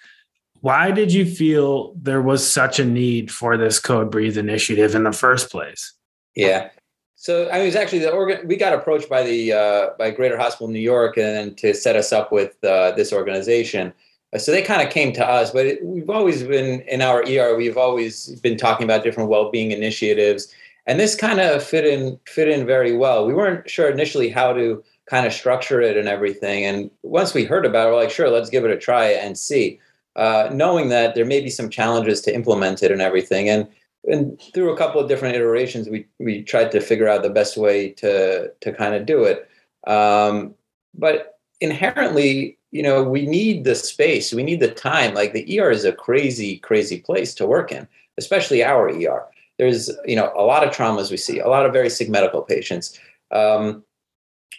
Why 0.61 0.89
did 0.89 1.13
you 1.13 1.25
feel 1.25 1.93
there 1.95 2.21
was 2.21 2.49
such 2.49 2.79
a 2.79 2.85
need 2.85 3.31
for 3.31 3.55
this 3.55 3.79
Code 3.79 4.09
Breathe 4.09 4.37
initiative 4.37 4.95
in 4.95 5.03
the 5.03 5.11
first 5.11 5.51
place? 5.51 5.93
Yeah, 6.35 6.69
so 7.15 7.49
I 7.49 7.53
mean, 7.53 7.63
it 7.63 7.65
was 7.67 7.75
actually 7.75 7.99
the 7.99 8.11
organ. 8.11 8.47
We 8.47 8.57
got 8.57 8.73
approached 8.73 9.09
by 9.09 9.23
the 9.23 9.53
uh, 9.53 9.89
by 9.97 10.11
Greater 10.11 10.37
Hospital 10.37 10.67
New 10.67 10.79
York 10.79 11.17
and 11.17 11.57
to 11.57 11.73
set 11.73 11.95
us 11.95 12.11
up 12.11 12.31
with 12.31 12.61
uh, 12.63 12.91
this 12.91 13.13
organization. 13.13 13.93
Uh, 14.33 14.37
so 14.37 14.51
they 14.51 14.61
kind 14.61 14.85
of 14.85 14.93
came 14.93 15.13
to 15.13 15.25
us, 15.25 15.51
but 15.51 15.65
it, 15.65 15.83
we've 15.83 16.09
always 16.09 16.43
been 16.43 16.81
in 16.81 17.01
our 17.01 17.23
ER. 17.23 17.55
We've 17.55 17.77
always 17.77 18.39
been 18.41 18.57
talking 18.57 18.83
about 18.83 19.03
different 19.03 19.29
well-being 19.29 19.71
initiatives, 19.71 20.53
and 20.87 20.99
this 20.99 21.15
kind 21.15 21.39
of 21.39 21.63
fit 21.63 21.85
in 21.85 22.19
fit 22.27 22.49
in 22.49 22.65
very 22.65 22.95
well. 22.95 23.25
We 23.25 23.33
weren't 23.33 23.69
sure 23.69 23.89
initially 23.89 24.29
how 24.29 24.51
to 24.51 24.83
kind 25.05 25.25
of 25.25 25.33
structure 25.33 25.81
it 25.81 25.95
and 25.95 26.09
everything, 26.09 26.65
and 26.65 26.91
once 27.03 27.33
we 27.33 27.45
heard 27.45 27.65
about 27.65 27.87
it, 27.87 27.91
we're 27.91 28.01
like, 28.01 28.11
sure, 28.11 28.29
let's 28.29 28.49
give 28.49 28.65
it 28.65 28.71
a 28.71 28.77
try 28.77 29.05
and 29.05 29.37
see. 29.37 29.79
Uh, 30.17 30.49
knowing 30.51 30.89
that 30.89 31.13
there 31.13 31.25
may 31.25 31.41
be 31.41 31.49
some 31.49 31.69
challenges 31.69 32.21
to 32.21 32.33
implement 32.33 32.83
it 32.83 32.91
and 32.91 33.01
everything, 33.01 33.47
and 33.47 33.67
and 34.07 34.39
through 34.53 34.71
a 34.71 34.77
couple 34.77 35.01
of 35.01 35.07
different 35.07 35.35
iterations, 35.35 35.89
we 35.89 36.05
we 36.19 36.43
tried 36.43 36.71
to 36.71 36.79
figure 36.79 37.07
out 37.07 37.23
the 37.23 37.29
best 37.29 37.57
way 37.57 37.89
to 37.91 38.51
to 38.61 38.73
kind 38.73 38.95
of 38.95 39.05
do 39.05 39.23
it. 39.23 39.49
Um, 39.87 40.53
but 40.93 41.39
inherently, 41.61 42.57
you 42.71 42.83
know, 42.83 43.03
we 43.03 43.25
need 43.25 43.63
the 43.63 43.75
space, 43.75 44.33
we 44.33 44.43
need 44.43 44.59
the 44.59 44.71
time. 44.71 45.13
Like 45.13 45.33
the 45.33 45.59
ER 45.59 45.71
is 45.71 45.85
a 45.85 45.91
crazy, 45.91 46.57
crazy 46.57 46.99
place 46.99 47.33
to 47.35 47.47
work 47.47 47.71
in, 47.71 47.87
especially 48.17 48.63
our 48.63 48.89
ER. 48.89 49.25
There's 49.57 49.89
you 50.05 50.15
know 50.15 50.31
a 50.37 50.43
lot 50.43 50.65
of 50.65 50.73
traumas 50.73 51.11
we 51.11 51.17
see, 51.17 51.39
a 51.39 51.47
lot 51.47 51.65
of 51.65 51.73
very 51.73 51.89
sick 51.89 52.09
medical 52.09 52.41
patients, 52.41 52.99
um, 53.31 53.83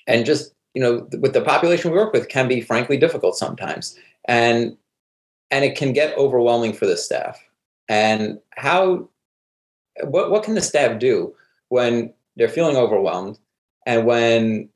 and 0.06 0.24
just 0.24 0.54
you 0.74 0.82
know 0.82 1.06
with 1.20 1.34
the 1.34 1.42
population 1.42 1.90
we 1.90 1.98
work 1.98 2.12
with 2.12 2.28
can 2.28 2.48
be 2.48 2.60
frankly 2.60 2.96
difficult 2.96 3.36
sometimes, 3.36 3.96
and 4.26 4.76
and 5.50 5.64
it 5.64 5.76
can 5.76 5.92
get 5.92 6.16
overwhelming 6.16 6.72
for 6.72 6.86
the 6.86 6.96
staff. 6.96 7.42
And 7.88 8.40
how 8.56 9.08
what 10.04 10.30
what 10.30 10.42
can 10.42 10.54
the 10.54 10.60
staff 10.60 10.98
do 10.98 11.34
when 11.68 12.12
they're 12.36 12.48
feeling 12.48 12.76
overwhelmed 12.76 13.38
and 13.86 14.06
when 14.06 14.68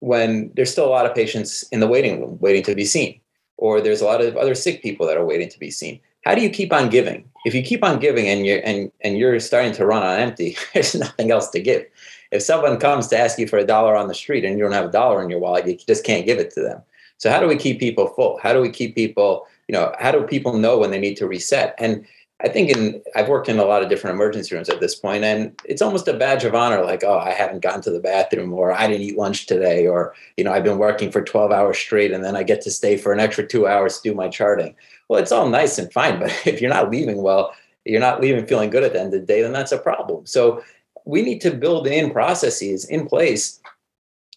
when 0.00 0.50
there's 0.54 0.70
still 0.70 0.86
a 0.86 0.96
lot 0.96 1.06
of 1.06 1.14
patients 1.14 1.62
in 1.72 1.80
the 1.80 1.86
waiting 1.86 2.20
room 2.20 2.36
waiting 2.40 2.62
to 2.62 2.74
be 2.74 2.84
seen 2.84 3.20
or 3.56 3.80
there's 3.80 4.00
a 4.00 4.04
lot 4.04 4.20
of 4.20 4.36
other 4.36 4.54
sick 4.54 4.82
people 4.82 5.06
that 5.06 5.16
are 5.16 5.24
waiting 5.24 5.48
to 5.48 5.58
be 5.58 5.70
seen 5.70 6.00
how 6.24 6.34
do 6.34 6.40
you 6.40 6.50
keep 6.50 6.72
on 6.72 6.88
giving? 6.88 7.24
If 7.44 7.54
you 7.54 7.62
keep 7.62 7.84
on 7.84 8.00
giving 8.00 8.28
and 8.28 8.46
you're 8.46 8.60
and 8.64 8.90
and 9.02 9.18
you're 9.18 9.38
starting 9.40 9.72
to 9.72 9.86
run 9.86 10.02
on 10.02 10.18
empty, 10.18 10.56
there's 10.74 10.94
nothing 10.94 11.30
else 11.30 11.50
to 11.50 11.60
give. 11.60 11.86
If 12.30 12.42
someone 12.42 12.78
comes 12.78 13.08
to 13.08 13.18
ask 13.18 13.38
you 13.38 13.46
for 13.46 13.58
a 13.58 13.66
dollar 13.66 13.94
on 13.94 14.08
the 14.08 14.14
street 14.14 14.44
and 14.44 14.58
you 14.58 14.64
don't 14.64 14.72
have 14.72 14.86
a 14.86 14.92
dollar 14.92 15.22
in 15.22 15.30
your 15.30 15.38
wallet, 15.38 15.66
you 15.66 15.76
just 15.76 16.04
can't 16.04 16.26
give 16.26 16.38
it 16.38 16.50
to 16.52 16.62
them. 16.62 16.82
So 17.18 17.30
how 17.30 17.38
do 17.38 17.46
we 17.46 17.56
keep 17.56 17.78
people 17.78 18.08
full? 18.08 18.38
How 18.42 18.52
do 18.52 18.60
we 18.60 18.70
keep 18.70 18.94
people, 18.94 19.46
you 19.68 19.72
know, 19.72 19.94
how 20.00 20.10
do 20.10 20.22
people 20.22 20.58
know 20.58 20.78
when 20.78 20.90
they 20.90 20.98
need 20.98 21.16
to 21.18 21.28
reset? 21.28 21.74
And 21.78 22.04
I 22.42 22.48
think 22.48 22.70
in 22.70 23.02
I've 23.14 23.28
worked 23.28 23.48
in 23.48 23.58
a 23.58 23.64
lot 23.64 23.82
of 23.82 23.88
different 23.88 24.14
emergency 24.14 24.54
rooms 24.54 24.68
at 24.68 24.80
this 24.80 24.94
point, 24.94 25.24
and 25.24 25.58
it's 25.64 25.80
almost 25.80 26.08
a 26.08 26.14
badge 26.14 26.44
of 26.44 26.54
honor, 26.54 26.84
like, 26.84 27.04
oh, 27.04 27.18
I 27.18 27.30
haven't 27.30 27.62
gone 27.62 27.80
to 27.82 27.90
the 27.90 28.00
bathroom, 28.00 28.52
or 28.52 28.72
I 28.72 28.88
didn't 28.88 29.02
eat 29.02 29.16
lunch 29.16 29.46
today, 29.46 29.86
or 29.86 30.14
you 30.36 30.44
know, 30.44 30.52
I've 30.52 30.64
been 30.64 30.78
working 30.78 31.12
for 31.12 31.22
12 31.22 31.52
hours 31.52 31.78
straight, 31.78 32.12
and 32.12 32.24
then 32.24 32.36
I 32.36 32.42
get 32.42 32.60
to 32.62 32.70
stay 32.70 32.96
for 32.96 33.12
an 33.12 33.20
extra 33.20 33.46
two 33.46 33.66
hours 33.66 34.00
to 34.00 34.10
do 34.10 34.14
my 34.14 34.28
charting. 34.28 34.74
Well, 35.08 35.20
it's 35.22 35.32
all 35.32 35.48
nice 35.48 35.78
and 35.78 35.92
fine, 35.92 36.18
but 36.20 36.30
if 36.46 36.60
you're 36.60 36.70
not 36.70 36.90
leaving 36.90 37.22
well, 37.22 37.54
you're 37.84 38.00
not 38.00 38.20
leaving 38.20 38.46
feeling 38.46 38.70
good 38.70 38.82
at 38.82 38.94
the 38.94 39.00
end 39.00 39.14
of 39.14 39.20
the 39.20 39.26
day, 39.26 39.42
then 39.42 39.52
that's 39.52 39.72
a 39.72 39.78
problem. 39.78 40.26
So 40.26 40.62
we 41.04 41.22
need 41.22 41.40
to 41.42 41.50
build 41.50 41.86
in 41.86 42.10
processes 42.10 42.84
in 42.86 43.06
place 43.06 43.60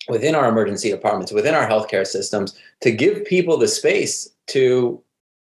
within 0.07 0.35
our 0.35 0.47
emergency 0.47 0.89
departments, 0.89 1.31
within 1.31 1.55
our 1.55 1.67
healthcare 1.67 2.05
systems, 2.05 2.57
to 2.81 2.91
give 2.91 3.25
people 3.25 3.57
the 3.57 3.67
space 3.67 4.29
to 4.47 5.01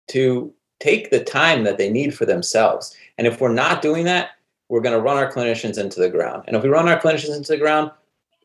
to 0.08 0.52
take 0.82 1.10
the 1.10 1.22
time 1.22 1.62
that 1.64 1.78
they 1.78 1.90
need 1.90 2.14
for 2.14 2.26
themselves. 2.26 2.94
And 3.16 3.26
if 3.26 3.40
we're 3.40 3.52
not 3.52 3.82
doing 3.82 4.04
that, 4.06 4.30
we're 4.68 4.80
going 4.80 4.96
to 4.96 5.00
run 5.00 5.16
our 5.16 5.30
clinicians 5.30 5.78
into 5.78 6.00
the 6.00 6.08
ground. 6.10 6.44
And 6.46 6.56
if 6.56 6.62
we 6.62 6.68
run 6.68 6.88
our 6.88 6.98
clinicians 6.98 7.36
into 7.36 7.52
the 7.52 7.58
ground, 7.58 7.90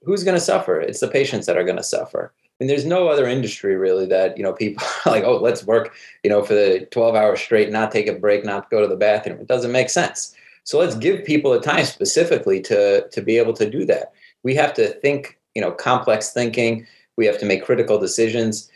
who's 0.03 0.24
going 0.24 0.38
to 0.38 0.41
suffer? 0.41 0.79
It's 0.79 1.00
the 1.00 1.08
patients 1.08 1.48
that 1.48 1.58
are 1.58 1.63
going 1.63 1.77
to 1.77 1.84
suffer. 1.84 2.32
I 2.36 2.53
mean, 2.60 2.67
there's 2.67 2.86
no 2.86 3.08
other 3.08 3.27
industry 3.27 3.75
really 3.75 4.06
that 4.08 4.38
you 4.38 4.44
know 4.44 4.53
people 4.53 4.86
like, 5.06 5.24
oh, 5.24 5.38
let's 5.38 5.65
work, 5.65 5.96
you 6.24 6.29
know, 6.29 6.44
for 6.44 6.53
the 6.53 6.88
12 6.91 7.15
hours 7.15 7.39
straight, 7.39 7.72
not 7.72 7.91
take 7.91 8.08
a 8.08 8.13
break, 8.13 8.46
not 8.46 8.70
go 8.70 8.82
to 8.82 8.88
the 8.88 8.96
bathroom. 8.96 9.39
It 9.39 9.48
doesn't 9.48 9.72
make 9.72 9.89
sense. 9.89 10.36
So 10.63 10.79
let's 10.79 10.96
give 10.96 11.24
people 11.24 11.51
the 11.51 11.62
time 11.62 11.86
specifically 11.86 12.62
to 12.62 13.08
to 13.10 13.22
be 13.22 13.38
able 13.38 13.53
to 13.53 13.70
do 13.70 13.86
that. 13.86 14.13
We 14.44 14.53
have 14.56 14.74
to 14.75 14.88
think, 14.88 15.39
you 15.56 15.62
know, 15.62 15.72
complex 15.72 16.32
thinking. 16.32 16.86
We 17.15 17.25
have 17.25 17.39
to 17.39 17.46
make 17.46 17.65
critical 17.65 18.00
decisions. 18.00 18.70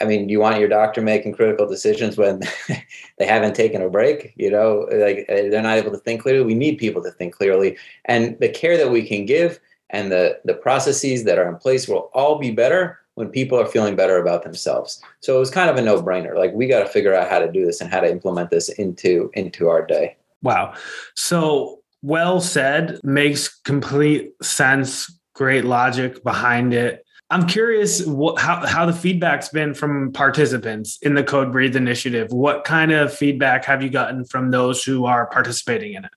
I 0.00 0.04
mean, 0.04 0.28
you 0.28 0.40
want 0.40 0.58
your 0.58 0.68
doctor 0.68 1.02
making 1.02 1.34
critical 1.34 1.66
decisions 1.66 2.16
when 2.16 2.40
they 3.18 3.26
haven't 3.26 3.54
taken 3.54 3.82
a 3.82 3.90
break? 3.90 4.32
You 4.36 4.50
know, 4.50 4.88
like 4.90 5.26
uh, 5.28 5.50
they're 5.50 5.62
not 5.62 5.78
able 5.78 5.92
to 5.92 5.98
think 5.98 6.22
clearly. 6.22 6.44
We 6.44 6.54
need 6.54 6.78
people 6.78 7.02
to 7.02 7.10
think 7.10 7.34
clearly, 7.34 7.76
and 8.06 8.38
the 8.40 8.48
care 8.48 8.76
that 8.76 8.90
we 8.90 9.06
can 9.06 9.26
give 9.26 9.60
and 9.90 10.10
the 10.10 10.40
the 10.44 10.54
processes 10.54 11.24
that 11.24 11.38
are 11.38 11.48
in 11.48 11.56
place 11.56 11.88
will 11.88 12.10
all 12.14 12.38
be 12.38 12.50
better 12.50 12.98
when 13.14 13.28
people 13.28 13.58
are 13.60 13.66
feeling 13.66 13.96
better 13.96 14.18
about 14.18 14.42
themselves. 14.42 15.02
So 15.20 15.36
it 15.36 15.40
was 15.40 15.50
kind 15.50 15.68
of 15.68 15.76
a 15.76 15.82
no 15.82 16.00
brainer. 16.00 16.36
Like 16.36 16.52
we 16.54 16.66
got 16.66 16.80
to 16.80 16.86
figure 16.86 17.14
out 17.14 17.28
how 17.28 17.38
to 17.38 17.50
do 17.50 17.66
this 17.66 17.80
and 17.80 17.90
how 17.90 18.00
to 18.00 18.10
implement 18.10 18.50
this 18.50 18.68
into 18.68 19.30
into 19.34 19.68
our 19.68 19.84
day. 19.84 20.16
Wow. 20.42 20.74
So 21.14 21.80
well 22.02 22.40
said. 22.40 23.00
Makes 23.02 23.48
complete 23.48 24.32
sense. 24.42 25.12
Great 25.34 25.64
logic 25.64 26.22
behind 26.24 26.72
it. 26.72 27.04
I'm 27.30 27.46
curious 27.46 28.04
what, 28.04 28.40
how, 28.40 28.66
how 28.66 28.86
the 28.86 28.92
feedback's 28.92 29.48
been 29.48 29.72
from 29.72 30.12
participants 30.12 30.98
in 31.02 31.14
the 31.14 31.22
Code 31.22 31.52
Breathe 31.52 31.76
initiative. 31.76 32.32
What 32.32 32.64
kind 32.64 32.90
of 32.90 33.14
feedback 33.14 33.64
have 33.66 33.82
you 33.82 33.88
gotten 33.88 34.24
from 34.24 34.50
those 34.50 34.82
who 34.82 35.04
are 35.04 35.26
participating 35.26 35.94
in 35.94 36.04
it? 36.04 36.10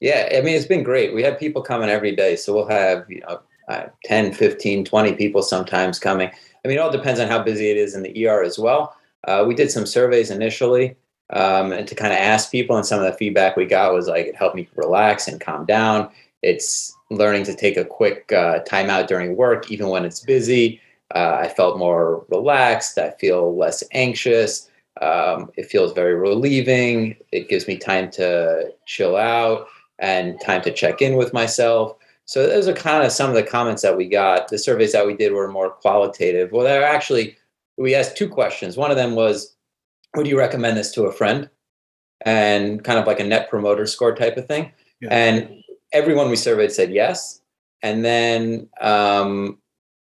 Yeah, 0.00 0.28
I 0.32 0.40
mean, 0.40 0.54
it's 0.54 0.66
been 0.66 0.82
great. 0.82 1.14
We 1.14 1.22
have 1.24 1.38
people 1.38 1.62
coming 1.62 1.90
every 1.90 2.16
day. 2.16 2.36
So 2.36 2.54
we'll 2.54 2.68
have, 2.68 3.04
you 3.08 3.20
know, 3.20 3.40
uh, 3.68 3.86
10, 4.04 4.32
15, 4.32 4.84
20 4.84 5.14
people 5.14 5.42
sometimes 5.42 5.98
coming. 5.98 6.28
I 6.64 6.68
mean, 6.68 6.78
it 6.78 6.80
all 6.80 6.90
depends 6.90 7.20
on 7.20 7.28
how 7.28 7.42
busy 7.42 7.70
it 7.70 7.76
is 7.76 7.94
in 7.94 8.02
the 8.02 8.26
ER 8.26 8.42
as 8.42 8.58
well. 8.58 8.96
Uh, 9.24 9.44
we 9.46 9.54
did 9.54 9.70
some 9.70 9.86
surveys 9.86 10.30
initially 10.30 10.96
um, 11.30 11.72
and 11.72 11.86
to 11.88 11.94
kind 11.94 12.12
of 12.12 12.18
ask 12.18 12.50
people, 12.50 12.76
and 12.76 12.86
some 12.86 13.00
of 13.00 13.06
the 13.06 13.18
feedback 13.18 13.56
we 13.56 13.66
got 13.66 13.92
was 13.92 14.06
like 14.06 14.26
it 14.26 14.36
helped 14.36 14.54
me 14.54 14.68
relax 14.76 15.26
and 15.26 15.40
calm 15.40 15.66
down. 15.66 16.08
It's 16.42 16.95
learning 17.10 17.44
to 17.44 17.54
take 17.54 17.76
a 17.76 17.84
quick 17.84 18.32
uh, 18.32 18.60
time 18.60 18.90
out 18.90 19.08
during 19.08 19.36
work, 19.36 19.70
even 19.70 19.88
when 19.88 20.04
it's 20.04 20.20
busy. 20.20 20.80
Uh, 21.14 21.38
I 21.40 21.48
felt 21.48 21.78
more 21.78 22.24
relaxed. 22.28 22.98
I 22.98 23.10
feel 23.10 23.56
less 23.56 23.82
anxious. 23.92 24.68
Um, 25.00 25.50
it 25.56 25.66
feels 25.66 25.92
very 25.92 26.14
relieving. 26.14 27.16
It 27.30 27.48
gives 27.48 27.68
me 27.68 27.76
time 27.76 28.10
to 28.12 28.72
chill 28.86 29.16
out 29.16 29.68
and 29.98 30.40
time 30.40 30.62
to 30.62 30.72
check 30.72 31.00
in 31.00 31.16
with 31.16 31.32
myself. 31.32 31.96
So 32.24 32.46
those 32.46 32.66
are 32.66 32.72
kind 32.72 33.04
of 33.04 33.12
some 33.12 33.28
of 33.28 33.36
the 33.36 33.42
comments 33.42 33.82
that 33.82 33.96
we 33.96 34.08
got. 34.08 34.48
The 34.48 34.58
surveys 34.58 34.92
that 34.92 35.06
we 35.06 35.14
did 35.14 35.32
were 35.32 35.48
more 35.48 35.70
qualitative. 35.70 36.50
Well, 36.50 36.64
they're 36.64 36.84
actually 36.84 37.36
we 37.78 37.94
asked 37.94 38.16
two 38.16 38.28
questions. 38.28 38.76
One 38.76 38.90
of 38.90 38.96
them 38.96 39.14
was, 39.14 39.54
"Would 40.16 40.26
you 40.26 40.38
recommend 40.38 40.76
this 40.76 40.92
to 40.92 41.04
a 41.04 41.12
friend?" 41.12 41.48
And 42.22 42.82
kind 42.82 42.98
of 42.98 43.06
like 43.06 43.20
a 43.20 43.24
net 43.24 43.50
promoter 43.50 43.86
score 43.86 44.14
type 44.14 44.36
of 44.36 44.46
thing. 44.46 44.72
Yeah. 45.00 45.08
And 45.10 45.62
everyone 45.96 46.28
we 46.28 46.36
surveyed 46.36 46.72
said 46.72 46.92
yes. 46.92 47.40
And 47.82 48.04
then 48.04 48.68
um, 48.80 49.58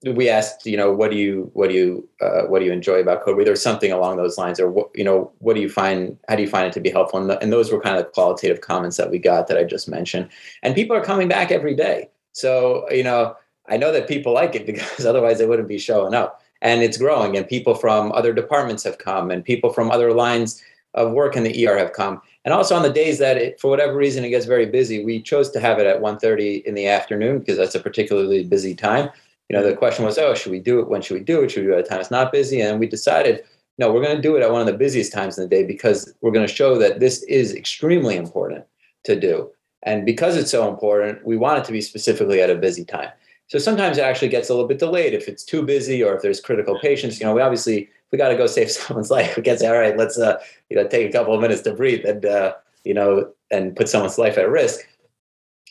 we 0.05 0.29
asked, 0.29 0.65
you 0.65 0.77
know, 0.77 0.91
what 0.91 1.11
do 1.11 1.17
you 1.17 1.49
what 1.53 1.69
do 1.69 1.75
you 1.75 2.07
uh, 2.21 2.43
what 2.43 2.59
do 2.59 2.65
you 2.65 2.71
enjoy 2.71 2.99
about 2.99 3.23
code? 3.23 3.37
Was 3.37 3.61
something 3.61 3.91
along 3.91 4.17
those 4.17 4.37
lines, 4.37 4.59
or 4.59 4.69
what 4.69 4.89
you 4.95 5.03
know, 5.03 5.31
what 5.39 5.55
do 5.55 5.61
you 5.61 5.69
find? 5.69 6.17
How 6.27 6.35
do 6.35 6.41
you 6.41 6.49
find 6.49 6.67
it 6.67 6.73
to 6.73 6.81
be 6.81 6.89
helpful? 6.89 7.19
And, 7.19 7.29
the, 7.29 7.39
and 7.39 7.51
those 7.51 7.71
were 7.71 7.81
kind 7.81 7.97
of 7.97 8.05
the 8.05 8.11
qualitative 8.11 8.61
comments 8.61 8.97
that 8.97 9.11
we 9.11 9.19
got 9.19 9.47
that 9.47 9.57
I 9.57 9.63
just 9.63 9.87
mentioned. 9.87 10.29
And 10.61 10.75
people 10.75 10.95
are 10.95 11.03
coming 11.03 11.27
back 11.27 11.51
every 11.51 11.75
day. 11.75 12.09
So 12.33 12.89
you 12.91 13.03
know, 13.03 13.35
I 13.67 13.77
know 13.77 13.91
that 13.91 14.07
people 14.07 14.33
like 14.33 14.55
it 14.55 14.65
because 14.71 15.05
otherwise 15.05 15.37
they 15.37 15.45
wouldn't 15.45 15.67
be 15.67 15.79
showing 15.79 16.13
up. 16.13 16.41
And 16.61 16.81
it's 16.81 16.97
growing, 16.97 17.35
and 17.35 17.47
people 17.47 17.75
from 17.75 18.13
other 18.13 18.33
departments 18.33 18.83
have 18.83 18.97
come, 18.97 19.31
and 19.31 19.43
people 19.43 19.73
from 19.73 19.91
other 19.91 20.13
lines 20.13 20.63
of 20.93 21.11
work 21.11 21.35
in 21.35 21.43
the 21.43 21.67
ER 21.67 21.77
have 21.77 21.93
come. 21.93 22.21
And 22.45 22.53
also 22.53 22.75
on 22.75 22.83
the 22.83 22.89
days 22.89 23.19
that 23.19 23.37
it, 23.37 23.59
for 23.59 23.69
whatever 23.69 23.95
reason, 23.95 24.23
it 24.23 24.29
gets 24.29 24.45
very 24.45 24.65
busy, 24.65 25.03
we 25.03 25.21
chose 25.21 25.49
to 25.51 25.59
have 25.59 25.79
it 25.79 25.87
at 25.87 26.01
1.30 26.01 26.63
in 26.65 26.75
the 26.75 26.87
afternoon 26.87 27.39
because 27.39 27.57
that's 27.57 27.75
a 27.75 27.79
particularly 27.79 28.43
busy 28.43 28.75
time. 28.75 29.09
You 29.49 29.57
know, 29.57 29.63
the 29.63 29.75
question 29.75 30.03
was, 30.03 30.17
oh, 30.17 30.33
should 30.33 30.51
we 30.51 30.59
do 30.59 30.79
it? 30.79 30.89
When 30.89 31.01
should 31.01 31.15
we 31.15 31.23
do 31.23 31.41
it? 31.43 31.51
Should 31.51 31.63
we 31.63 31.71
do 31.71 31.75
it 31.75 31.79
at 31.79 31.85
a 31.85 31.89
time 31.89 32.01
it's 32.01 32.11
not 32.11 32.31
busy? 32.31 32.61
And 32.61 32.79
we 32.79 32.87
decided, 32.87 33.43
no, 33.77 33.91
we're 33.91 34.03
going 34.03 34.15
to 34.15 34.21
do 34.21 34.35
it 34.35 34.43
at 34.43 34.51
one 34.51 34.61
of 34.61 34.67
the 34.67 34.73
busiest 34.73 35.13
times 35.13 35.37
in 35.37 35.43
the 35.43 35.49
day 35.49 35.63
because 35.63 36.13
we're 36.21 36.31
going 36.31 36.47
to 36.47 36.53
show 36.53 36.77
that 36.77 36.99
this 36.99 37.23
is 37.23 37.53
extremely 37.53 38.17
important 38.17 38.65
to 39.05 39.19
do. 39.19 39.49
And 39.83 40.05
because 40.05 40.37
it's 40.37 40.51
so 40.51 40.69
important, 40.69 41.25
we 41.25 41.37
want 41.37 41.59
it 41.59 41.65
to 41.65 41.71
be 41.71 41.81
specifically 41.81 42.41
at 42.41 42.49
a 42.49 42.55
busy 42.55 42.85
time. 42.85 43.09
So 43.47 43.59
sometimes 43.59 43.97
it 43.97 44.03
actually 44.03 44.29
gets 44.29 44.49
a 44.49 44.53
little 44.53 44.67
bit 44.67 44.79
delayed 44.79 45.13
if 45.13 45.27
it's 45.27 45.43
too 45.43 45.61
busy 45.61 46.03
or 46.03 46.15
if 46.15 46.21
there's 46.21 46.39
critical 46.39 46.79
patients. 46.79 47.19
You 47.19 47.25
know, 47.25 47.33
we 47.33 47.41
obviously 47.41 47.89
we 48.13 48.17
got 48.17 48.29
to 48.29 48.37
go 48.37 48.45
save 48.45 48.71
someone's 48.71 49.11
life. 49.11 49.35
We 49.35 49.43
can't 49.43 49.59
say, 49.59 49.67
all 49.67 49.77
right, 49.77 49.97
let's 49.97 50.17
uh, 50.17 50.37
you 50.69 50.77
know 50.77 50.87
take 50.87 51.09
a 51.09 51.11
couple 51.11 51.33
of 51.33 51.41
minutes 51.41 51.63
to 51.63 51.73
breathe 51.73 52.05
and 52.05 52.25
uh, 52.25 52.53
you 52.85 52.93
know 52.93 53.33
and 53.51 53.75
put 53.75 53.89
someone's 53.89 54.17
life 54.17 54.37
at 54.37 54.47
risk. 54.47 54.87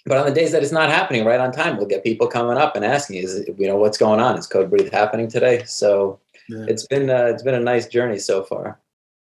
But 0.05 0.19
on 0.19 0.27
the 0.27 0.35
days 0.35 0.51
that 0.51 0.65
it's 0.65 0.73
not 0.73 0.91
happening 0.91 1.25
right 1.25 1.39
on 1.39 1.53
time, 1.53 1.77
we'll 1.77 1.87
get 1.87 2.03
people 2.03 2.27
coming 2.27 2.59
up 2.59 2.77
and 2.77 2.85
asking, 2.85 3.23
"Is 3.23 3.49
you 3.57 3.67
know 3.67 3.77
what's 3.77 3.97
going 3.97 4.21
on? 4.21 4.37
Is 4.37 4.47
Code 4.47 4.69
Breathe 4.69 4.93
happening 4.93 5.29
today?" 5.29 5.63
So 5.65 6.19
yeah. 6.49 6.67
it's 6.69 6.87
been 6.87 7.09
uh, 7.09 7.27
it's 7.27 7.45
been 7.45 7.55
a 7.55 7.61
nice 7.61 7.87
journey 7.87 8.19
so 8.19 8.43
far. 8.43 8.81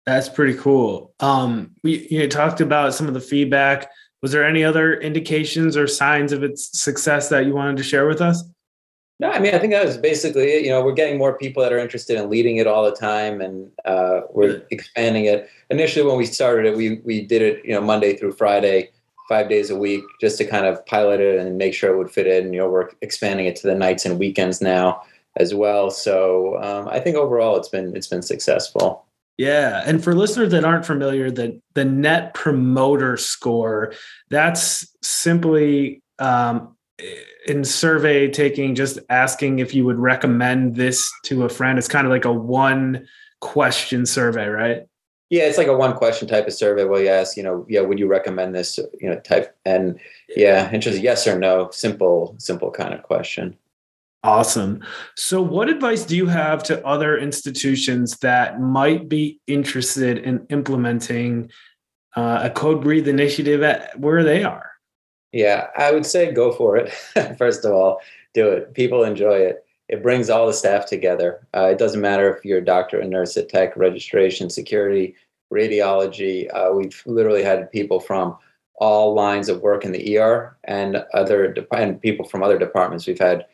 That's 0.04 0.28
pretty 0.28 0.58
cool. 0.58 1.14
Um, 1.20 1.70
we 1.84 2.06
you 2.10 2.28
talked 2.28 2.60
about 2.60 2.94
some 2.94 3.06
of 3.06 3.14
the 3.14 3.20
feedback. 3.20 3.90
Was 4.20 4.32
there 4.32 4.44
any 4.44 4.64
other 4.64 4.94
indications 4.94 5.76
or 5.76 5.86
signs 5.86 6.32
of 6.32 6.42
its 6.42 6.78
success 6.78 7.28
that 7.28 7.46
you 7.46 7.54
wanted 7.54 7.76
to 7.76 7.82
share 7.82 8.06
with 8.06 8.20
us? 8.20 8.42
No, 9.20 9.30
I 9.30 9.38
mean, 9.38 9.54
I 9.54 9.58
think 9.58 9.72
that 9.72 9.84
was 9.84 9.96
basically 9.96 10.44
it. 10.44 10.64
You 10.64 10.70
know, 10.70 10.84
we're 10.84 10.92
getting 10.92 11.18
more 11.18 11.38
people 11.38 11.62
that 11.62 11.72
are 11.72 11.78
interested 11.78 12.18
in 12.18 12.28
leading 12.28 12.56
it 12.56 12.66
all 12.66 12.84
the 12.84 12.96
time, 12.96 13.40
and 13.40 13.70
uh, 13.84 14.22
we're 14.30 14.62
expanding 14.70 15.26
it. 15.26 15.48
Initially, 15.70 16.04
when 16.04 16.16
we 16.16 16.26
started 16.26 16.66
it, 16.66 16.76
we 16.76 17.00
we 17.04 17.24
did 17.24 17.40
it, 17.40 17.64
you 17.64 17.72
know, 17.72 17.80
Monday 17.80 18.16
through 18.16 18.32
Friday, 18.32 18.90
five 19.28 19.48
days 19.48 19.70
a 19.70 19.76
week, 19.76 20.02
just 20.20 20.36
to 20.38 20.44
kind 20.44 20.66
of 20.66 20.84
pilot 20.86 21.20
it 21.20 21.38
and 21.38 21.56
make 21.56 21.74
sure 21.74 21.94
it 21.94 21.98
would 21.98 22.10
fit 22.10 22.26
in. 22.26 22.52
You 22.52 22.60
know, 22.60 22.68
we're 22.68 22.90
expanding 23.02 23.46
it 23.46 23.54
to 23.56 23.68
the 23.68 23.74
nights 23.74 24.04
and 24.04 24.18
weekends 24.18 24.60
now 24.60 25.02
as 25.36 25.54
well. 25.54 25.90
So 25.90 26.60
um, 26.60 26.88
I 26.88 26.98
think 26.98 27.16
overall, 27.16 27.56
it's 27.56 27.68
been 27.68 27.94
it's 27.94 28.08
been 28.08 28.22
successful. 28.22 29.06
Yeah, 29.36 29.82
and 29.86 30.02
for 30.02 30.14
listeners 30.14 30.50
that 30.50 30.64
aren't 30.64 30.86
familiar, 30.86 31.30
the 31.30 31.60
the 31.74 31.84
Net 31.84 32.34
Promoter 32.34 33.16
Score 33.16 33.92
that's 34.30 34.92
simply 35.02 36.02
um, 36.18 36.73
in 37.46 37.64
survey 37.64 38.28
taking 38.28 38.74
just 38.74 38.98
asking 39.08 39.58
if 39.58 39.74
you 39.74 39.84
would 39.84 39.98
recommend 39.98 40.76
this 40.76 41.12
to 41.24 41.44
a 41.44 41.48
friend. 41.48 41.78
It's 41.78 41.88
kind 41.88 42.06
of 42.06 42.12
like 42.12 42.24
a 42.24 42.32
one 42.32 43.06
question 43.40 44.06
survey 44.06 44.46
right? 44.46 44.86
Yeah 45.30 45.44
it's 45.44 45.58
like 45.58 45.66
a 45.66 45.76
one 45.76 45.94
question 45.94 46.28
type 46.28 46.46
of 46.46 46.54
survey 46.54 46.84
where 46.84 47.02
you 47.02 47.08
ask 47.08 47.36
you 47.36 47.42
know 47.42 47.66
yeah 47.68 47.80
would 47.80 47.98
you 47.98 48.06
recommend 48.06 48.54
this 48.54 48.78
you 49.00 49.10
know 49.10 49.18
type? 49.20 49.56
And 49.64 49.98
yeah. 50.36 50.70
and 50.72 50.80
just 50.82 51.00
yes 51.00 51.26
or 51.26 51.38
no 51.38 51.70
simple 51.70 52.36
simple 52.38 52.70
kind 52.70 52.94
of 52.94 53.02
question. 53.02 53.56
Awesome. 54.22 54.82
So 55.16 55.42
what 55.42 55.68
advice 55.68 56.04
do 56.04 56.16
you 56.16 56.26
have 56.26 56.62
to 56.64 56.84
other 56.86 57.18
institutions 57.18 58.16
that 58.18 58.58
might 58.58 59.06
be 59.06 59.38
interested 59.46 60.16
in 60.16 60.46
implementing 60.48 61.50
uh, 62.16 62.40
a 62.44 62.50
code 62.50 62.82
breathe 62.82 63.06
initiative 63.06 63.62
at 63.62 63.98
where 64.00 64.24
they 64.24 64.42
are 64.42 64.73
yeah, 65.34 65.66
I 65.76 65.90
would 65.90 66.06
say 66.06 66.30
go 66.30 66.52
for 66.52 66.76
it. 66.76 66.92
First 67.38 67.64
of 67.64 67.72
all, 67.72 68.00
do 68.34 68.48
it. 68.50 68.72
People 68.72 69.02
enjoy 69.02 69.38
it. 69.38 69.66
It 69.88 70.00
brings 70.00 70.30
all 70.30 70.46
the 70.46 70.52
staff 70.52 70.86
together. 70.86 71.44
Uh, 71.54 71.66
it 71.72 71.78
doesn't 71.78 72.00
matter 72.00 72.32
if 72.32 72.44
you're 72.44 72.58
a 72.58 72.64
doctor, 72.64 73.00
a 73.00 73.06
nurse, 73.06 73.36
a 73.36 73.42
tech, 73.42 73.76
registration, 73.76 74.48
security, 74.48 75.16
radiology. 75.52 76.48
Uh, 76.54 76.72
we've 76.72 77.02
literally 77.04 77.42
had 77.42 77.70
people 77.72 77.98
from 77.98 78.38
all 78.76 79.12
lines 79.12 79.48
of 79.48 79.60
work 79.60 79.84
in 79.84 79.90
the 79.90 80.18
ER 80.18 80.56
and 80.64 81.04
other 81.12 81.52
and 81.72 82.00
people 82.00 82.26
from 82.28 82.44
other 82.44 82.58
departments. 82.58 83.06
We've 83.06 83.18
had 83.18 83.46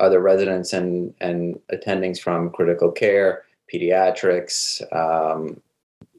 other 0.00 0.20
residents 0.20 0.72
and 0.72 1.14
and 1.20 1.60
attendings 1.72 2.18
from 2.18 2.50
critical 2.50 2.90
care, 2.90 3.44
pediatrics, 3.72 4.82
um, 4.92 5.60